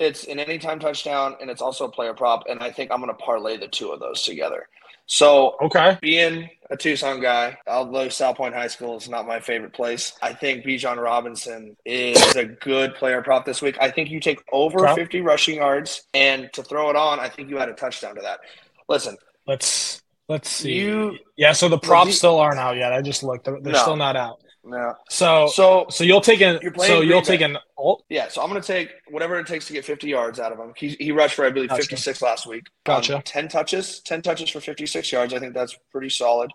It's 0.00 0.24
an 0.24 0.38
anytime 0.40 0.80
touchdown, 0.80 1.36
and 1.42 1.50
it's 1.50 1.60
also 1.60 1.84
a 1.84 1.90
player 1.90 2.14
prop. 2.14 2.44
And 2.48 2.60
I 2.60 2.70
think 2.72 2.90
I'm 2.90 3.00
going 3.00 3.14
to 3.14 3.22
parlay 3.22 3.58
the 3.58 3.68
two 3.68 3.90
of 3.90 4.00
those 4.00 4.22
together. 4.22 4.66
So 5.06 5.56
Okay. 5.60 5.98
being 6.00 6.48
a 6.70 6.76
Tucson 6.76 7.20
guy, 7.20 7.58
although 7.66 8.06
Salpointe 8.06 8.54
High 8.54 8.68
School 8.68 8.96
is 8.96 9.08
not 9.08 9.26
my 9.26 9.40
favorite 9.40 9.74
place, 9.74 10.14
I 10.22 10.32
think 10.32 10.64
Bijan 10.64 10.96
Robinson 11.02 11.76
is 11.84 12.34
a 12.36 12.44
good 12.46 12.94
player 12.94 13.20
prop 13.20 13.44
this 13.44 13.60
week. 13.60 13.76
I 13.80 13.90
think 13.90 14.08
you 14.08 14.20
take 14.20 14.40
over 14.52 14.86
Okay. 14.88 14.94
50 15.02 15.20
rushing 15.20 15.56
yards, 15.56 16.04
and 16.14 16.50
to 16.54 16.62
throw 16.62 16.88
it 16.90 16.96
on, 16.96 17.20
I 17.20 17.28
think 17.28 17.50
you 17.50 17.58
add 17.58 17.68
a 17.68 17.74
touchdown 17.74 18.14
to 18.14 18.22
that. 18.22 18.40
Listen, 18.88 19.16
Let's 19.46 20.00
let's 20.28 20.48
see. 20.48 20.74
you 20.74 21.18
yeah. 21.36 21.52
So 21.52 21.68
the 21.68 21.78
props 21.78 22.10
the- 22.10 22.16
still 22.16 22.38
aren't 22.38 22.60
out 22.60 22.76
yet. 22.76 22.92
I 22.92 23.02
just 23.02 23.22
looked. 23.24 23.44
They're, 23.44 23.60
they're 23.60 23.72
No. 23.74 23.78
still 23.82 23.96
not 23.96 24.16
out. 24.16 24.40
No. 24.64 24.94
So 25.08 25.48
So 25.48 25.86
so 25.90 26.04
you'll 26.04 26.20
take 26.20 26.40
an 26.40 26.58
You're 26.62 26.72
playing 26.72 26.92
so 26.92 27.00
you'll 27.00 27.22
take 27.22 27.40
an 27.40 27.58
alt. 27.76 28.04
Yeah, 28.08 28.28
so 28.28 28.42
I'm 28.42 28.50
going 28.50 28.60
to 28.60 28.66
take 28.66 28.90
whatever 29.10 29.38
it 29.38 29.46
takes 29.46 29.66
to 29.68 29.72
get 29.72 29.84
50 29.84 30.08
yards 30.08 30.38
out 30.38 30.52
of 30.52 30.58
him. 30.58 30.72
He, 30.76 30.96
he 31.00 31.12
rushed 31.12 31.34
for, 31.34 31.46
I 31.46 31.50
believe, 31.50 31.70
Gotcha. 31.70 31.82
56 31.82 32.22
last 32.22 32.46
week. 32.46 32.66
Gotcha. 32.84 33.16
Um, 33.16 33.22
10 33.22 33.48
touches, 33.48 34.00
10 34.00 34.22
touches 34.22 34.50
for 34.50 34.60
56 34.60 35.10
yards. 35.12 35.32
I 35.32 35.38
think 35.38 35.54
that's 35.54 35.76
pretty 35.90 36.10
solid. 36.10 36.50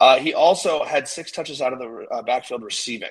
Uh, 0.00 0.18
he 0.18 0.32
also 0.32 0.84
had 0.84 1.06
six 1.06 1.30
touches 1.30 1.60
out 1.60 1.72
of 1.72 1.78
the 1.78 2.06
uh, 2.10 2.22
backfield 2.22 2.62
receiving, 2.62 3.10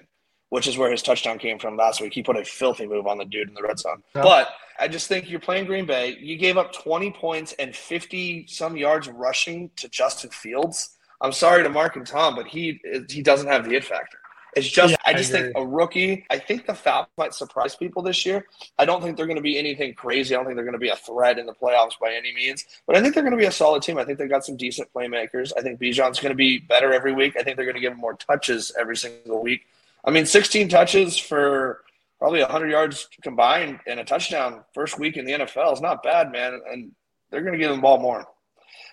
which 0.50 0.68
is 0.68 0.78
where 0.78 0.90
his 0.90 1.04
touchdown 1.04 1.38
came 1.38 1.60
from 1.60 1.78
last 1.78 2.02
week. 2.02 2.14
He 2.14 2.24
put 2.24 2.36
a 2.36 2.44
filthy 2.44 2.88
move 2.88 3.06
on 3.06 3.20
the 3.20 3.26
dude 3.26 3.48
in 3.48 3.54
the 3.54 3.62
red 3.62 3.78
zone. 3.78 4.02
Yeah. 4.16 4.24
But 4.24 4.50
I 4.80 4.88
just 4.88 5.08
think 5.08 5.30
you're 5.30 5.40
playing 5.40 5.66
Green 5.66 5.86
Bay. 5.86 6.18
You 6.20 6.38
gave 6.38 6.58
up 6.58 6.74
20 6.74 7.12
points 7.12 7.54
and 7.60 7.76
50 7.76 8.48
some 8.48 8.76
yards 8.76 9.08
rushing 9.08 9.70
to 9.76 9.88
Justin 9.90 10.32
Fields. 10.32 10.98
I'm 11.22 11.34
sorry 11.34 11.64
to 11.64 11.70
Mark 11.70 11.96
and 11.98 12.08
Tom, 12.08 12.36
but 12.36 12.48
he 12.48 12.80
he 13.10 13.22
doesn't 13.22 13.48
have 13.48 13.68
the 13.68 13.76
it 13.76 13.84
factor. 13.84 14.18
It's 14.60 14.70
just 14.70 14.92
Yeah, 14.92 14.98
I 15.06 15.12
I 15.12 15.14
just 15.14 15.32
think 15.32 15.54
a 15.56 15.66
rookie. 15.66 16.26
I 16.30 16.38
think 16.38 16.66
the 16.66 16.74
Falcons 16.74 17.12
might 17.18 17.34
surprise 17.34 17.76
people 17.76 18.02
this 18.02 18.26
year. 18.26 18.46
I 18.78 18.86
don't 18.86 19.02
think 19.02 19.18
they're 19.18 19.26
going 19.26 19.38
to 19.38 19.42
be 19.42 19.58
anything 19.58 19.94
crazy. 19.94 20.36
I 20.36 20.38
don't 20.38 20.46
think 20.46 20.56
they're 20.56 20.66
going 20.66 20.74
to 20.74 20.80
be 20.80 20.90
a 20.90 20.96
threat 20.96 21.40
in 21.40 21.46
the 21.46 21.54
playoffs 21.54 22.00
by 22.00 22.14
any 22.14 22.34
means. 22.34 22.66
But 22.88 22.96
I 22.96 23.02
think 23.02 23.14
they're 23.14 23.24
going 23.24 23.36
to 23.36 23.38
be 23.38 23.46
a 23.46 23.52
solid 23.52 23.82
team. 23.82 23.98
I 23.98 24.06
think 24.06 24.20
they've 24.20 24.30
got 24.30 24.46
some 24.46 24.58
decent 24.58 24.92
playmakers. 24.94 25.52
I 25.58 25.62
think 25.62 25.80
Bijan's 25.80 26.20
going 26.20 26.32
to 26.32 26.36
be 26.36 26.60
better 26.60 26.94
every 26.94 27.14
week. 27.14 27.36
I 27.38 27.44
think 27.44 27.56
they're 27.56 27.66
going 27.66 27.76
to 27.76 27.82
give 27.82 27.94
him 27.94 28.00
more 28.00 28.16
touches 28.16 28.72
every 28.80 28.98
single 28.98 29.42
week. 29.42 29.66
I 30.06 30.12
mean, 30.12 30.26
16 30.26 30.70
touches 30.70 31.18
for 31.18 31.84
probably 32.20 32.42
100 32.42 32.70
yards 32.70 33.08
combined 33.22 33.80
and 33.88 34.00
a 34.00 34.04
touchdown 34.04 34.64
first 34.74 35.00
week 35.00 35.18
in 35.18 35.26
the 35.26 35.32
NFL 35.34 35.74
is 35.74 35.82
not 35.82 36.04
bad, 36.04 36.32
man. 36.32 36.62
And 36.70 36.92
they're 37.30 37.42
going 37.42 37.54
to 37.54 37.60
give 37.60 37.72
him 37.72 37.78
the 37.78 37.82
ball 37.82 38.00
more. 38.00 38.26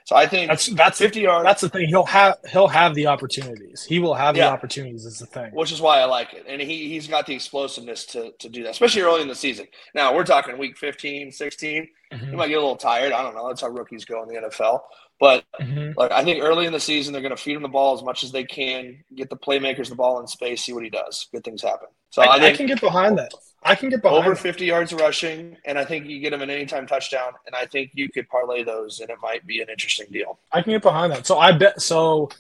So 0.06 0.14
I 0.14 0.28
think 0.28 0.48
That's 0.48 0.66
that's 0.68 0.98
50 0.98 1.20
yards, 1.20 1.44
that's 1.44 1.60
the 1.62 1.68
thing. 1.68 1.88
He'll 1.88 2.04
have 2.04 2.38
he'll 2.48 2.68
have 2.68 2.94
the 2.94 3.08
opportunities. 3.08 3.84
He 3.84 3.98
will 3.98 4.14
have 4.14 4.36
the 4.36 4.48
opportunities. 4.48 5.04
Is 5.04 5.18
the 5.18 5.26
thing. 5.26 5.50
which 5.52 5.72
is 5.72 5.80
why 5.80 5.98
I 5.98 6.04
like 6.04 6.32
it. 6.32 6.44
And 6.48 6.62
he, 6.62 6.88
he's 6.88 7.08
got 7.08 7.26
the 7.26 7.34
explosiveness 7.34 8.06
to, 8.06 8.30
to 8.38 8.48
do 8.48 8.62
that, 8.62 8.70
especially 8.70 9.02
early 9.02 9.22
in 9.22 9.26
the 9.26 9.34
season. 9.34 9.66
Now, 9.96 10.14
we're 10.14 10.22
talking 10.24 10.58
week 10.58 10.78
15, 10.78 11.32
16. 11.32 11.88
He 12.12 12.16
Mhm, 12.16 12.36
might 12.36 12.46
get 12.46 12.54
a 12.58 12.60
little 12.60 12.76
tired. 12.76 13.12
I 13.12 13.20
don't 13.24 13.34
know. 13.34 13.48
That's 13.48 13.62
how 13.62 13.68
rookies 13.68 14.04
go 14.04 14.22
in 14.22 14.28
the 14.28 14.36
NFL. 14.36 14.78
But 15.18 15.44
mhm. 15.60 15.96
like, 15.96 16.12
I 16.12 16.22
think 16.22 16.40
early 16.40 16.66
in 16.66 16.72
the 16.72 16.78
season, 16.78 17.12
they're 17.12 17.20
going 17.20 17.34
to 17.34 17.42
feed 17.42 17.56
him 17.56 17.62
the 17.62 17.68
ball 17.68 17.96
as 17.96 18.04
much 18.04 18.22
as 18.22 18.30
they 18.30 18.44
can, 18.44 19.02
get 19.16 19.28
the 19.28 19.36
playmakers 19.36 19.88
the 19.88 19.96
ball 19.96 20.20
in 20.20 20.28
space, 20.28 20.62
see 20.62 20.72
what 20.72 20.84
he 20.84 20.90
does. 20.90 21.26
Good 21.32 21.42
things 21.42 21.62
happen. 21.62 21.88
So 22.10 22.22
I, 22.22 22.36
I, 22.36 22.46
I 22.46 22.52
can 22.56 22.66
get 22.66 22.80
behind 22.80 23.18
that. 23.18 23.32
I 23.66 23.74
can 23.74 23.88
get 23.90 24.02
behind 24.02 24.24
over 24.24 24.34
that. 24.34 24.40
50 24.40 24.64
yards 24.64 24.92
rushing, 24.92 25.56
and 25.64 25.78
I 25.78 25.84
think 25.84 26.06
you 26.06 26.20
get 26.20 26.32
him 26.32 26.42
an 26.42 26.50
anytime 26.50 26.86
touchdown, 26.86 27.32
and 27.46 27.54
I 27.54 27.66
think 27.66 27.90
you 27.94 28.08
could 28.08 28.28
parlay 28.28 28.62
those, 28.62 29.00
and 29.00 29.10
it 29.10 29.18
might 29.22 29.46
be 29.46 29.60
an 29.60 29.68
interesting 29.68 30.06
deal. 30.10 30.38
I 30.52 30.62
can 30.62 30.72
get 30.72 30.82
behind 30.82 31.12
that. 31.12 31.26
So 31.26 31.38
I 31.38 31.52
bet. 31.52 31.80
So 31.82 32.30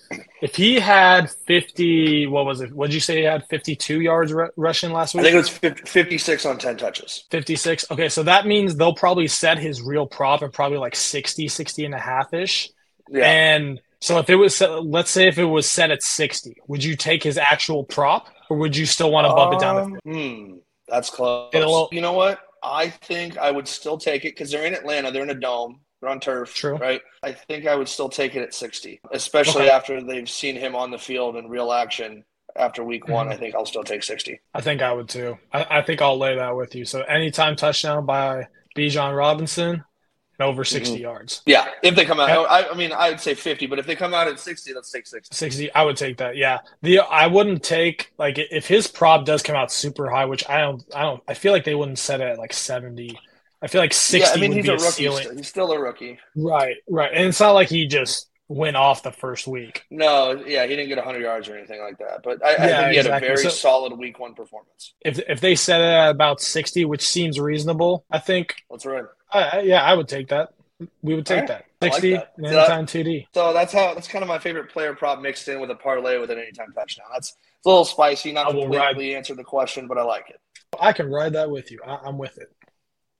if 0.40 0.56
he 0.56 0.78
had 0.80 1.30
fifty, 1.30 2.26
what 2.26 2.44
was 2.46 2.60
it? 2.60 2.72
What 2.72 2.86
did 2.88 2.94
you 2.94 3.00
say 3.00 3.18
he 3.18 3.24
had? 3.24 3.46
Fifty-two 3.48 4.00
yards 4.00 4.32
r- 4.32 4.52
rushing 4.56 4.92
last 4.92 5.14
week. 5.14 5.20
I 5.20 5.24
think 5.24 5.34
it 5.34 5.38
was 5.38 5.48
50, 5.48 5.82
56 5.84 6.46
on 6.46 6.58
10 6.58 6.76
touches. 6.76 7.24
56. 7.30 7.90
Okay, 7.90 8.08
so 8.08 8.22
that 8.22 8.46
means 8.46 8.76
they'll 8.76 8.94
probably 8.94 9.26
set 9.28 9.58
his 9.58 9.82
real 9.82 10.06
prop 10.06 10.42
at 10.42 10.52
probably 10.52 10.78
like 10.78 10.94
60, 10.96 11.48
60 11.48 11.84
and 11.84 11.94
a 11.94 11.98
half 11.98 12.32
ish. 12.32 12.70
Yeah. 13.08 13.24
And 13.30 13.80
so 14.00 14.18
if 14.18 14.28
it 14.30 14.36
was 14.36 14.54
set, 14.56 14.84
let's 14.84 15.10
say 15.10 15.28
if 15.28 15.38
it 15.38 15.44
was 15.44 15.70
set 15.70 15.90
at 15.90 16.02
60, 16.02 16.56
would 16.66 16.82
you 16.84 16.96
take 16.96 17.22
his 17.22 17.38
actual 17.38 17.84
prop 17.84 18.28
or 18.50 18.56
would 18.58 18.76
you 18.76 18.86
still 18.86 19.10
want 19.10 19.26
to 19.26 19.34
bump 19.34 19.54
it 19.54 19.60
down 19.60 19.76
to 19.76 19.82
Um, 19.82 19.98
hmm, 20.04 20.56
that's 20.88 21.10
close. 21.10 21.50
It'll- 21.52 21.88
you 21.92 22.00
know 22.00 22.12
what? 22.12 22.40
I 22.62 22.88
think 22.90 23.38
I 23.38 23.50
would 23.50 23.68
still 23.68 23.96
take 23.98 24.24
it 24.24 24.34
because 24.34 24.50
they're 24.50 24.66
in 24.66 24.74
Atlanta. 24.74 25.10
They're 25.12 25.22
in 25.22 25.30
a 25.30 25.34
dome. 25.34 25.80
They're 26.00 26.10
on 26.10 26.20
turf. 26.20 26.52
True. 26.54 26.76
Right. 26.76 27.00
I 27.22 27.32
think 27.32 27.66
I 27.66 27.74
would 27.74 27.88
still 27.88 28.08
take 28.08 28.34
it 28.34 28.42
at 28.42 28.52
60, 28.54 29.00
especially 29.12 29.62
Okay. 29.62 29.70
after 29.70 30.02
they've 30.02 30.28
seen 30.28 30.56
him 30.56 30.74
on 30.74 30.90
the 30.90 30.98
field 30.98 31.36
in 31.36 31.48
real 31.48 31.72
action 31.72 32.24
after 32.56 32.82
week 32.84 33.06
one. 33.08 33.28
Mhm. 33.28 33.32
I 33.32 33.36
think 33.36 33.54
I'll 33.54 33.66
still 33.66 33.84
take 33.84 34.02
60. 34.02 34.40
I 34.54 34.60
think 34.60 34.82
I 34.82 34.92
would 34.92 35.08
too. 35.08 35.38
I, 35.52 35.78
I 35.78 35.82
think 35.82 36.02
I'll 36.02 36.18
lay 36.18 36.36
that 36.36 36.56
with 36.56 36.74
you. 36.74 36.84
So 36.84 37.02
anytime 37.02 37.54
touchdown 37.56 38.04
by 38.04 38.46
Bijan 38.76 39.16
Robinson 39.16 39.84
and 40.38 40.48
over 40.48 40.64
60 40.64 40.96
Mhm. 40.96 41.00
yards. 41.00 41.42
Yeah. 41.46 41.68
If 41.82 41.94
they 41.96 42.04
come 42.04 42.20
out, 42.20 42.30
I, 42.50 42.68
I 42.68 42.74
mean, 42.74 42.92
I'd 42.92 43.20
say 43.20 43.34
50, 43.34 43.66
but 43.66 43.78
if 43.78 43.86
they 43.86 43.96
come 43.96 44.12
out 44.14 44.28
at 44.28 44.38
60, 44.38 44.74
let's 44.74 44.90
take 44.90 45.06
60. 45.06 45.34
60 45.34 45.72
I 45.74 45.82
would 45.82 45.96
take 45.96 46.18
that. 46.18 46.36
Yeah. 46.36 46.58
The 46.82 47.00
I 47.00 47.26
wouldn't 47.26 47.62
take 47.62 48.12
like 48.18 48.38
if 48.38 48.66
his 48.66 48.86
prop 48.86 49.24
does 49.24 49.42
come 49.42 49.56
out 49.56 49.72
super 49.72 50.10
high, 50.10 50.24
which 50.26 50.48
I 50.48 50.60
don't 50.60 50.82
I 50.94 51.02
don't 51.02 51.22
I 51.28 51.34
feel 51.34 51.52
like 51.52 51.64
they 51.64 51.74
wouldn't 51.74 51.98
set 51.98 52.20
it 52.20 52.24
at 52.28 52.38
like 52.38 52.52
70. 52.52 53.18
I 53.62 53.68
feel 53.68 53.80
like 53.80 53.94
60 53.94 54.18
yeah. 54.28 54.34
I 54.34 54.40
mean, 54.40 54.50
would 54.50 54.56
he's 54.56 54.64
be 54.66 54.70
a 54.70 54.74
a, 54.74 54.76
rookie. 54.76 54.90
ceiling. 54.90 55.22
Still. 55.24 55.36
He's 55.36 55.48
still 55.48 55.72
a 55.72 55.78
rookie. 55.80 56.18
Right, 56.36 56.76
right. 56.88 57.10
And 57.12 57.24
it's 57.28 57.40
not 57.40 57.52
like 57.52 57.68
he 57.70 57.86
just 57.86 58.28
went 58.48 58.76
off 58.76 59.02
the 59.02 59.10
first 59.12 59.46
week. 59.46 59.84
No, 59.90 60.32
yeah, 60.46 60.62
he 60.62 60.68
didn't 60.76 60.88
get 60.88 60.98
100 60.98 61.20
yards 61.20 61.48
or 61.48 61.56
anything 61.56 61.80
like 61.80 61.98
that. 61.98 62.22
But 62.22 62.44
I, 62.44 62.54
I 62.54 62.56
think 62.56 62.90
he 62.92 62.96
had 62.96 63.06
a 63.06 63.20
very 63.20 63.36
So- 63.38 63.48
solid 63.48 63.98
week 63.98 64.18
one 64.18 64.34
performance. 64.34 64.94
If 65.00 65.18
if 65.28 65.40
they 65.40 65.54
set 65.54 65.80
it 65.80 65.84
at 65.84 66.10
about 66.10 66.40
60, 66.40 66.84
which 66.84 67.06
seems 67.06 67.38
reasonable, 67.40 68.04
I 68.10 68.18
think 68.18 68.54
Let's 68.70 68.86
run. 68.86 69.06
I, 69.32 69.42
I- 69.42 69.60
yeah, 69.62 69.82
I 69.82 69.94
would 69.94 70.08
take 70.08 70.28
that. 70.28 70.50
We 71.02 71.14
would 71.14 71.24
take 71.26 71.42
Alright. 71.44 71.48
that. 71.48 71.64
I 71.80 71.86
like 71.86 71.92
60 71.94 72.12
that. 72.12 72.32
and 72.36 72.46
So 72.46 72.52
that- 72.52 72.70
anytime 72.70 72.86
TD. 72.86 73.26
So 73.34 73.52
that's 73.52 73.72
how 73.72 73.94
that's 73.94 74.08
kind 74.08 74.22
of 74.22 74.28
my 74.28 74.38
favorite 74.38 74.70
player 74.70 74.94
prop 74.94 75.20
mixed 75.20 75.48
in 75.48 75.60
with 75.60 75.70
a 75.70 75.74
parlay 75.74 76.18
with 76.18 76.30
an 76.30 76.38
anytime 76.38 76.72
touchdown. 76.72 77.06
That's 77.12 77.30
it's 77.30 77.66
a 77.66 77.68
little 77.68 77.84
spicy, 77.84 78.32
not 78.32 78.50
completely 78.50 79.14
answer 79.16 79.34
the 79.34 79.42
question, 79.44 79.86
but 79.88 79.98
I 79.98 80.02
like 80.02 80.30
it. 80.30 80.38
I 80.78 80.92
can 80.92 81.10
ride 81.10 81.32
that 81.32 81.50
with 81.50 81.70
you. 81.72 81.80
I, 81.86 81.96
I'm 82.04 82.18
with 82.18 82.36
it. 82.38 82.52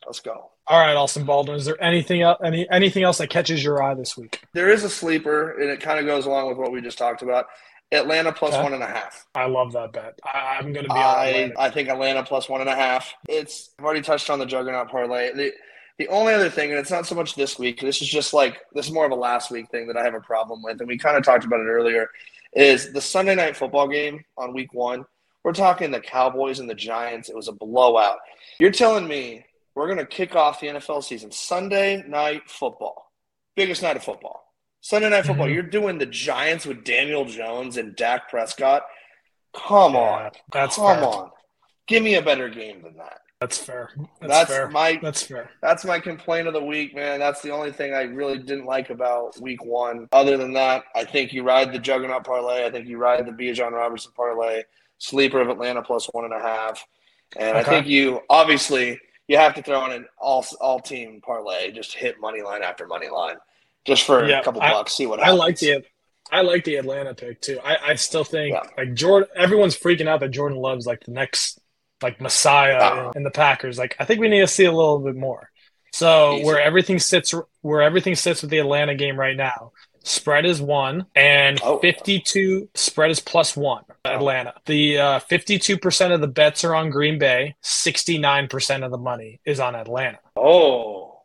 Let's 0.07 0.21
go. 0.21 0.51
All 0.69 0.81
right, 0.81 0.95
Austin 0.97 1.25
Baldwin. 1.25 1.57
Is 1.57 1.65
there 1.65 1.83
anything 1.83 2.23
else, 2.23 2.39
any 2.45 2.69
anything 2.71 3.03
else 3.03 3.19
that 3.19 3.29
catches 3.29 3.63
your 3.63 3.83
eye 3.83 3.95
this 3.95 4.17
week? 4.17 4.41
There 4.55 4.71
is 4.71 4.85
a 4.85 4.91
sleeper, 4.91 5.61
and 5.61 5.69
it 5.71 5.81
kind 5.81 5.99
of 5.99 6.07
goes 6.07 6.27
along 6.27 6.49
with 6.49 6.59
what 6.59 6.73
we 6.73 6.81
just 6.81 6.99
talked 6.99 7.23
about. 7.23 7.47
Atlanta 7.93 8.33
plus 8.33 8.53
Okay. 8.55 8.63
one 8.65 8.75
and 8.75 8.83
a 8.83 8.87
half. 8.87 9.27
I 9.35 9.47
love 9.47 9.73
that 9.73 9.93
bet. 9.93 10.19
I, 10.25 10.57
I'm 10.59 10.73
going 10.73 10.87
to 10.87 10.93
be 10.93 10.99
on 10.99 10.99
I, 10.99 11.53
I 11.57 11.71
think 11.71 11.89
Atlanta 11.89 12.25
plus 12.25 12.49
one 12.49 12.61
and 12.61 12.69
a 12.71 12.75
half. 12.75 13.13
It's 13.29 13.71
I've 13.79 13.85
already 13.85 14.01
touched 14.03 14.29
on 14.29 14.39
the 14.41 14.47
juggernaut 14.47 14.91
parlay. 14.91 15.33
The, 15.33 15.53
the 15.99 16.09
only 16.09 16.35
other 16.35 16.51
thing, 16.51 16.71
and 16.71 16.79
it's 16.81 16.91
not 16.91 17.07
so 17.07 17.15
much 17.15 17.37
this 17.37 17.59
week. 17.61 17.81
This 17.81 18.03
is 18.03 18.09
just 18.09 18.35
like 18.35 18.59
this 18.75 18.87
is 18.87 18.93
more 18.93 19.07
of 19.07 19.13
a 19.13 19.17
last 19.17 19.51
week 19.53 19.71
thing 19.71 19.87
that 19.87 19.97
I 19.97 20.03
have 20.05 20.15
a 20.15 20.21
problem 20.21 20.63
with, 20.65 20.81
and 20.81 20.89
we 20.89 20.99
kind 20.99 21.17
of 21.17 21.23
talked 21.25 21.45
about 21.45 21.61
it 21.61 21.69
earlier. 21.69 22.09
Is 22.55 22.93
the 22.93 23.01
Sunday 23.01 23.35
night 23.35 23.57
football 23.57 23.87
game 23.89 24.25
on 24.37 24.53
week 24.53 24.73
one? 24.75 25.05
We're 25.45 25.53
talking 25.53 25.93
the 25.93 26.01
Cowboys 26.01 26.59
and 26.59 26.69
the 26.69 26.75
Giants. 26.75 27.29
It 27.29 27.37
was 27.37 27.47
a 27.47 27.53
blowout. 27.53 28.19
You're 28.59 28.73
telling 28.73 29.07
me 29.07 29.45
we're 29.77 29.87
going 29.87 29.99
to 29.99 30.07
kick 30.07 30.35
off 30.35 30.59
the 30.61 30.67
NFL 30.69 31.05
season 31.05 31.31
Sunday 31.31 32.03
night 32.09 32.43
football, 32.51 33.13
biggest 33.55 33.83
night 33.83 33.97
of 33.97 34.03
football. 34.03 34.43
Sunday 34.81 35.11
night 35.11 35.27
football. 35.27 35.47
Mhm. 35.47 35.55
You're 35.55 35.63
doing 35.65 35.99
the 35.99 36.07
Giants 36.07 36.67
with 36.67 36.83
Daniel 36.85 37.25
Jones 37.25 37.77
and 37.77 37.95
Dak 37.95 38.29
Prescott. 38.31 38.83
Come 39.55 39.95
Yeah, 39.95 40.01
on. 40.01 40.31
that's 40.53 40.77
Come 40.77 40.97
fair. 40.99 41.05
on. 41.05 41.31
Give 41.87 42.03
me 42.03 42.15
a 42.17 42.23
better 42.23 42.49
game 42.49 42.83
than 42.83 42.97
that. 42.97 43.21
That's 43.41 43.59
fair. 43.59 43.91
That's, 44.21 44.33
That's, 44.33 44.51
fair. 44.51 44.69
my 44.71 44.99
That's 45.03 45.23
fair. 45.23 45.51
that's 45.61 45.85
my 45.85 46.01
complaint 46.01 46.47
of 46.49 46.55
the 46.55 46.63
week, 46.65 46.95
man. 46.95 47.19
That's 47.21 47.43
the 47.43 47.51
only 47.51 47.71
thing 47.71 47.93
I 47.95 48.03
really 48.05 48.39
didn't 48.39 48.65
like 48.65 48.89
about 48.89 49.39
week 49.41 49.63
one. 49.63 50.09
Other 50.11 50.39
than 50.39 50.55
that, 50.55 50.85
I 50.95 51.05
think 51.05 51.35
you 51.35 51.43
ride 51.43 51.71
the 51.73 51.79
juggernaut 51.79 52.25
parlay. 52.25 52.65
I 52.65 52.71
think 52.71 52.87
you 52.89 52.97
ride 52.97 53.27
the 53.27 53.33
Bijan 53.33 53.73
Robertson 53.73 54.13
parlay. 54.17 54.63
Sleeper 54.99 55.41
of 55.43 55.51
Atlanta 55.51 55.83
plus 55.83 56.07
one 56.13 56.25
and 56.25 56.33
a 56.33 56.41
half. 56.41 56.83
And 57.37 57.59
I 57.59 57.63
think 57.63 57.87
you 57.87 58.23
obviously 58.31 58.99
you 59.29 59.37
have 59.37 59.55
to 59.55 59.63
throw 59.63 59.85
in 59.87 59.93
an 59.93 60.07
all 60.19 60.45
all 60.61 60.81
team 60.81 61.21
parlay. 61.25 61.71
Just 61.73 61.95
hit 61.95 62.21
money 62.21 62.43
line 62.43 62.63
after 62.63 62.87
money 62.87 63.09
line. 63.09 63.37
Just 63.85 64.05
for 64.05 64.25
Yeah, 64.27 64.41
a 64.41 64.45
couple 64.45 64.61
I- 64.63 64.71
bucks, 64.73 64.93
see 64.95 65.07
what 65.07 65.19
happens. 65.21 65.35
I 65.41 65.45
like 65.45 65.59
the 65.59 65.85
I 66.33 66.41
like 66.43 66.65
the 66.65 66.77
Atlanta 66.77 67.15
pick 67.15 67.41
too. 67.41 67.61
I, 67.65 67.77
I 67.91 67.95
still 67.95 68.25
think 68.25 68.55
Yeah. 68.55 68.63
like 68.77 68.95
Jordan. 68.95 69.29
Everyone's 69.37 69.77
freaking 69.77 70.09
out 70.09 70.21
that 70.21 70.31
Jordan 70.31 70.59
Love's 70.59 70.87
like 70.87 71.05
the 71.05 71.13
next 71.13 71.61
like 72.03 72.21
Messiah 72.21 72.79
Ah. 72.81 73.11
in, 73.11 73.19
in 73.19 73.23
the 73.23 73.31
Packers. 73.31 73.79
Like 73.79 73.95
I 74.01 74.05
think 74.05 74.21
we 74.21 74.29
need 74.29 74.41
to 74.41 74.47
see 74.49 74.65
a 74.65 74.73
little 74.73 74.99
bit 74.99 75.15
more. 75.17 75.51
So 75.93 76.35
Easy. 76.35 76.45
where 76.45 76.61
everything 76.61 76.99
sits, 76.99 77.33
where 77.63 77.81
everything 77.81 78.17
sits 78.17 78.43
with 78.43 78.51
the 78.51 78.59
Atlanta 78.59 78.95
game 78.97 79.19
right 79.19 79.37
now, 79.37 79.73
spread 80.07 80.47
is 80.47 80.61
one 80.63 81.07
and 81.15 81.61
Oh. 81.63 81.79
fifty-two. 81.79 82.69
Spread 82.75 83.11
is 83.11 83.21
plus 83.21 83.57
one. 83.57 83.85
Atlanta. 84.05 84.55
The 84.67 84.99
uh, 84.99 85.19
fifty-two 85.21 85.79
percent 85.79 86.13
of 86.13 86.21
the 86.21 86.29
bets 86.29 86.65
are 86.65 86.75
on 86.75 86.91
Green 86.91 87.19
Bay. 87.19 87.55
Sixty-nine 87.63 88.49
percent 88.49 88.85
of 88.85 88.91
the 88.91 88.99
money 88.99 89.41
is 89.45 89.61
on 89.61 89.75
Atlanta. 89.75 90.19
Oh. 90.37 91.21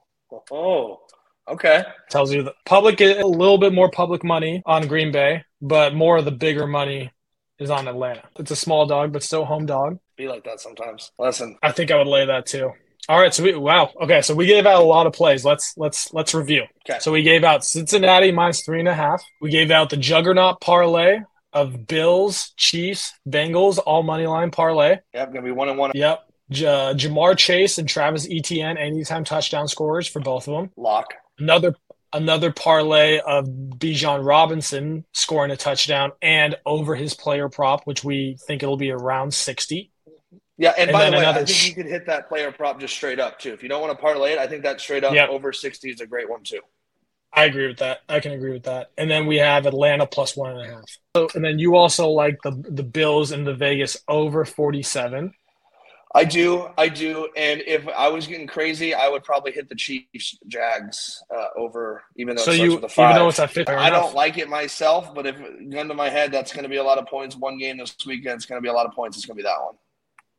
Oh. 0.52 1.02
Okay. 1.48 1.84
tells 2.10 2.32
you 2.34 2.44
the 2.44 2.54
public 2.65 3.02
a 3.02 3.24
little 3.24 3.58
bit 3.58 3.74
more 3.74 3.89
public 3.89 4.24
money 4.24 4.62
on 4.65 4.88
Green 4.88 5.12
Bay, 5.12 5.44
but 5.62 5.94
more 5.94 6.17
of 6.17 6.26
the 6.26 6.32
bigger 6.32 6.65
money 6.67 7.12
is 7.60 7.70
on 7.70 7.88
Atlanta. 7.88 8.24
It's 8.39 8.52
a 8.52 8.56
small 8.56 8.86
dog, 8.86 9.12
but 9.12 9.22
still 9.24 9.44
home 9.46 9.65
dog. 9.65 10.00
Be 10.17 10.28
like 10.28 10.44
that 10.46 10.60
sometimes. 10.62 11.12
Listen. 11.20 11.58
I 11.62 11.72
think 11.72 11.91
I 11.91 11.98
would 11.98 12.08
lay 12.08 12.26
that 12.26 12.46
too. 12.46 12.72
All 13.10 13.20
right, 13.20 13.34
so 13.34 13.44
we 13.44 13.56
wow. 13.56 13.92
Okay, 14.02 14.22
so 14.22 14.34
we 14.36 14.46
gave 14.46 14.66
out 14.66 14.82
a 14.82 14.86
lot 14.86 15.08
of 15.08 15.14
plays. 15.14 15.44
Let's 15.44 15.74
let's 15.78 16.14
let's 16.14 16.34
review. 16.34 16.66
Okay. 16.90 17.00
So 17.00 17.12
we 17.12 17.24
gave 17.24 17.44
out 17.44 17.66
Cincinnati 17.66 18.32
minus 18.32 18.64
three 18.64 18.80
and 18.80 18.88
a 18.88 18.94
half. 18.94 19.24
We 19.42 19.50
gave 19.50 19.72
out 19.72 19.90
the 19.90 19.98
juggernaut 19.98 20.62
parlay 20.62 21.20
of 21.52 21.88
Bills, 21.88 22.54
Chiefs, 22.58 23.14
Bengals, 23.28 23.80
all 23.86 24.04
money 24.04 24.28
line 24.28 24.52
parlay. 24.52 25.00
Yep, 25.14 25.34
gonna 25.34 25.42
be 25.46 25.52
one 25.52 25.68
and 25.68 25.78
one 25.78 25.92
Yep. 25.94 26.24
J- 26.52 26.66
uh, 26.66 26.94
Ja'Marr 26.94 27.38
Chase 27.38 27.78
and 27.78 27.90
Travis 27.90 28.28
Etienne 28.30 28.78
anytime 28.78 29.24
touchdown 29.24 29.68
scorers 29.68 30.08
for 30.08 30.20
both 30.20 30.48
of 30.48 30.54
them. 30.56 30.70
lock. 30.78 31.14
another 31.40 31.76
another 32.14 32.52
parlay 32.52 33.20
of 33.20 33.46
Bijan 33.46 34.26
Robinson 34.26 35.06
scoring 35.14 35.50
a 35.52 35.58
touchdown 35.58 36.12
and 36.22 36.56
over 36.66 36.94
his 36.96 37.14
player 37.14 37.48
prop, 37.50 37.86
which 37.86 38.04
we 38.04 38.38
think 38.48 38.64
it'll 38.64 38.78
be 38.78 38.92
around 38.92 39.34
sixty. 39.34 39.90
Yeah, 40.62 40.74
and, 40.78 40.91
And 40.91 40.93
by 40.93 41.10
the 41.10 41.17
way, 41.17 41.26
I 41.26 41.43
think 41.43 41.67
you 41.67 41.74
could 41.74 41.88
hit 41.88 42.06
that 42.06 42.30
player 42.30 42.52
prop 42.52 42.80
just 42.80 42.93
straight 42.93 43.19
up 43.19 43.39
too. 43.39 43.52
If 43.52 43.63
you 43.63 43.69
don't 43.69 43.82
want 43.82 43.97
to 43.97 44.00
parlay 44.00 44.34
it, 44.34 44.38
I 44.38 44.45
think 44.45 44.62
that 44.62 44.80
straight 44.80 45.04
up 45.04 45.12
Yep. 45.12 45.30
over 45.30 45.52
sixty 45.52 45.89
is 45.89 46.02
a 46.02 46.06
great 46.06 46.30
one 46.30 46.43
too. 46.43 46.62
I 47.34 47.45
agree 47.45 47.65
with 47.67 47.78
that. 47.80 48.02
I 48.08 48.19
can 48.19 48.34
agree 48.34 48.52
with 48.52 48.63
that. 48.63 48.91
And 48.95 49.10
then 49.10 49.26
we 49.26 49.38
have 49.38 49.65
Atlanta 49.65 50.06
plus 50.06 50.38
one 50.38 50.52
and 50.52 50.62
a 50.62 50.76
half. 50.76 50.84
So, 51.15 51.30
and 51.34 51.43
then 51.43 51.58
you 51.58 51.76
also 51.76 52.10
like 52.10 52.38
the 52.43 52.52
the 52.52 52.84
Bills 52.84 53.32
and 53.32 53.47
the 53.47 53.56
Vegas 53.56 53.97
over 54.08 54.45
forty 54.45 54.84
seven. 54.84 55.34
I 56.13 56.26
do, 56.26 56.67
I 56.78 56.89
do, 56.89 57.30
and 57.38 57.63
if 57.65 57.88
I 57.88 58.10
was 58.10 58.28
getting 58.28 58.45
crazy, 58.45 58.93
I 58.93 59.08
would 59.08 59.24
probably 59.24 59.54
hit 59.54 59.67
the 59.69 59.76
Chiefs 59.76 60.38
Jags 60.45 61.24
uh, 61.36 61.47
over, 61.58 62.04
even 62.17 62.36
though 62.36 62.43
So 62.43 62.52
you 62.52 62.76
with 62.76 62.84
a 62.84 62.89
five. 62.89 63.12
even 63.12 63.21
though 63.24 63.30
it's 63.30 63.39
at 63.39 63.50
fifty, 63.50 63.74
I 63.74 63.89
don't 63.89 64.13
like 64.13 64.38
it 64.38 64.50
myself, 64.50 65.15
but 65.15 65.26
if 65.26 65.38
gun 65.71 65.88
to 65.88 65.93
my 65.95 66.10
head, 66.10 66.32
that's 66.32 66.52
going 66.54 66.63
to 66.63 66.69
be 66.69 66.76
a 66.76 66.84
lot 66.84 66.97
of 67.00 67.08
points. 67.08 67.36
One 67.38 67.58
game 67.58 67.78
this 67.78 67.95
weekend, 68.06 68.36
it's 68.36 68.45
going 68.45 68.62
to 68.62 68.62
be 68.62 68.67
a 68.69 68.74
lot 68.74 68.86
of 68.86 68.91
points. 68.91 69.17
It's 69.17 69.26
going 69.26 69.38
to 69.38 69.41
be 69.43 69.47
that 69.47 69.60
one. 69.63 69.76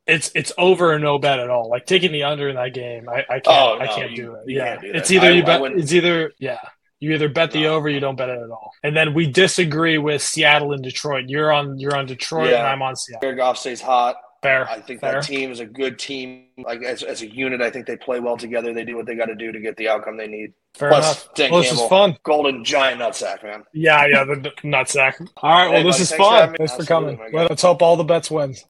It's 0.06 0.30
it's 0.34 0.52
over 0.58 0.92
and 0.92 1.02
no 1.02 1.18
bet 1.18 1.38
at 1.38 1.48
all. 1.50 1.68
Like 1.70 1.86
taking 1.86 2.12
the 2.12 2.24
under 2.24 2.48
in 2.48 2.56
that 2.56 2.74
game, 2.74 3.08
I, 3.08 3.20
I 3.28 3.40
can't 3.40 3.46
Oh, 3.48 3.78
I 3.80 3.86
can't 3.86 4.10
you- 4.10 4.16
do 4.16 4.34
it. 4.34 4.40
Yeah, 4.48 4.80
do 4.80 4.90
it's 4.92 5.10
either 5.10 5.28
I- 5.28 5.30
you 5.30 5.44
bet. 5.44 5.60
it's 5.72 5.92
either 5.92 6.32
yeah. 6.38 6.58
You 7.00 7.12
either 7.14 7.28
bet 7.28 7.50
the 7.50 7.62
No. 7.62 7.74
over, 7.74 7.88
you 7.88 7.98
don't 7.98 8.14
bet 8.14 8.28
it 8.28 8.38
at 8.40 8.50
all. 8.50 8.70
And 8.84 8.96
then 8.96 9.12
we 9.12 9.26
disagree 9.26 9.98
with 9.98 10.22
Seattle 10.22 10.72
and 10.72 10.82
Detroit. 10.84 11.24
You're 11.28 11.52
on 11.52 11.78
you're 11.78 11.96
on 11.96 12.06
Detroit, 12.06 12.44
and 12.48 12.52
Yeah. 12.58 12.70
I'm 12.72 12.80
on 12.82 12.94
Seattle. 12.96 13.22
Jared 13.22 13.38
Goff 13.38 13.58
stays 13.58 13.80
hot. 13.80 14.16
Fair. 14.40 14.68
I 14.68 14.80
think 14.80 15.00
fair. 15.00 15.12
that 15.14 15.22
team 15.22 15.52
is 15.52 15.60
a 15.60 15.66
good 15.66 16.00
team. 16.00 16.46
Like 16.58 16.82
as, 16.82 17.04
as 17.04 17.22
a 17.22 17.32
unit, 17.32 17.60
I 17.60 17.70
think 17.70 17.86
they 17.86 17.96
play 17.96 18.18
well 18.18 18.36
together. 18.36 18.74
They 18.74 18.84
do 18.84 18.96
what 18.96 19.06
they 19.06 19.14
got 19.14 19.26
to 19.26 19.36
do 19.36 19.52
to 19.52 19.60
get 19.60 19.76
the 19.76 19.88
outcome 19.88 20.16
they 20.16 20.26
need. 20.26 20.52
Fair 20.74 20.88
Plus, 20.88 21.04
enough. 21.24 21.34
Dan 21.34 21.50
Well, 21.52 21.62
this 21.62 21.70
is 21.72 21.80
fun. 21.82 22.16
golden 22.24 22.64
giant 22.64 23.00
nutsack, 23.00 23.44
man. 23.44 23.62
Yeah, 23.72 24.04
yeah, 24.06 24.24
the 24.24 24.50
nutsack. 24.64 25.14
All 25.36 25.50
right, 25.50 25.68
well, 25.68 25.76
Hey, 25.78 25.82
this 25.84 25.94
buddy, 25.96 26.02
is 26.02 26.08
thanks 26.10 26.10
for 26.10 26.16
fun. 26.30 26.40
having. 26.40 26.56
Thanks 26.56 26.76
for 26.76 26.84
coming. 26.84 27.20
Let's 27.32 27.62
hope 27.62 27.82
all 27.82 27.96
the 27.96 28.02
bets 28.04 28.32
wins. 28.32 28.60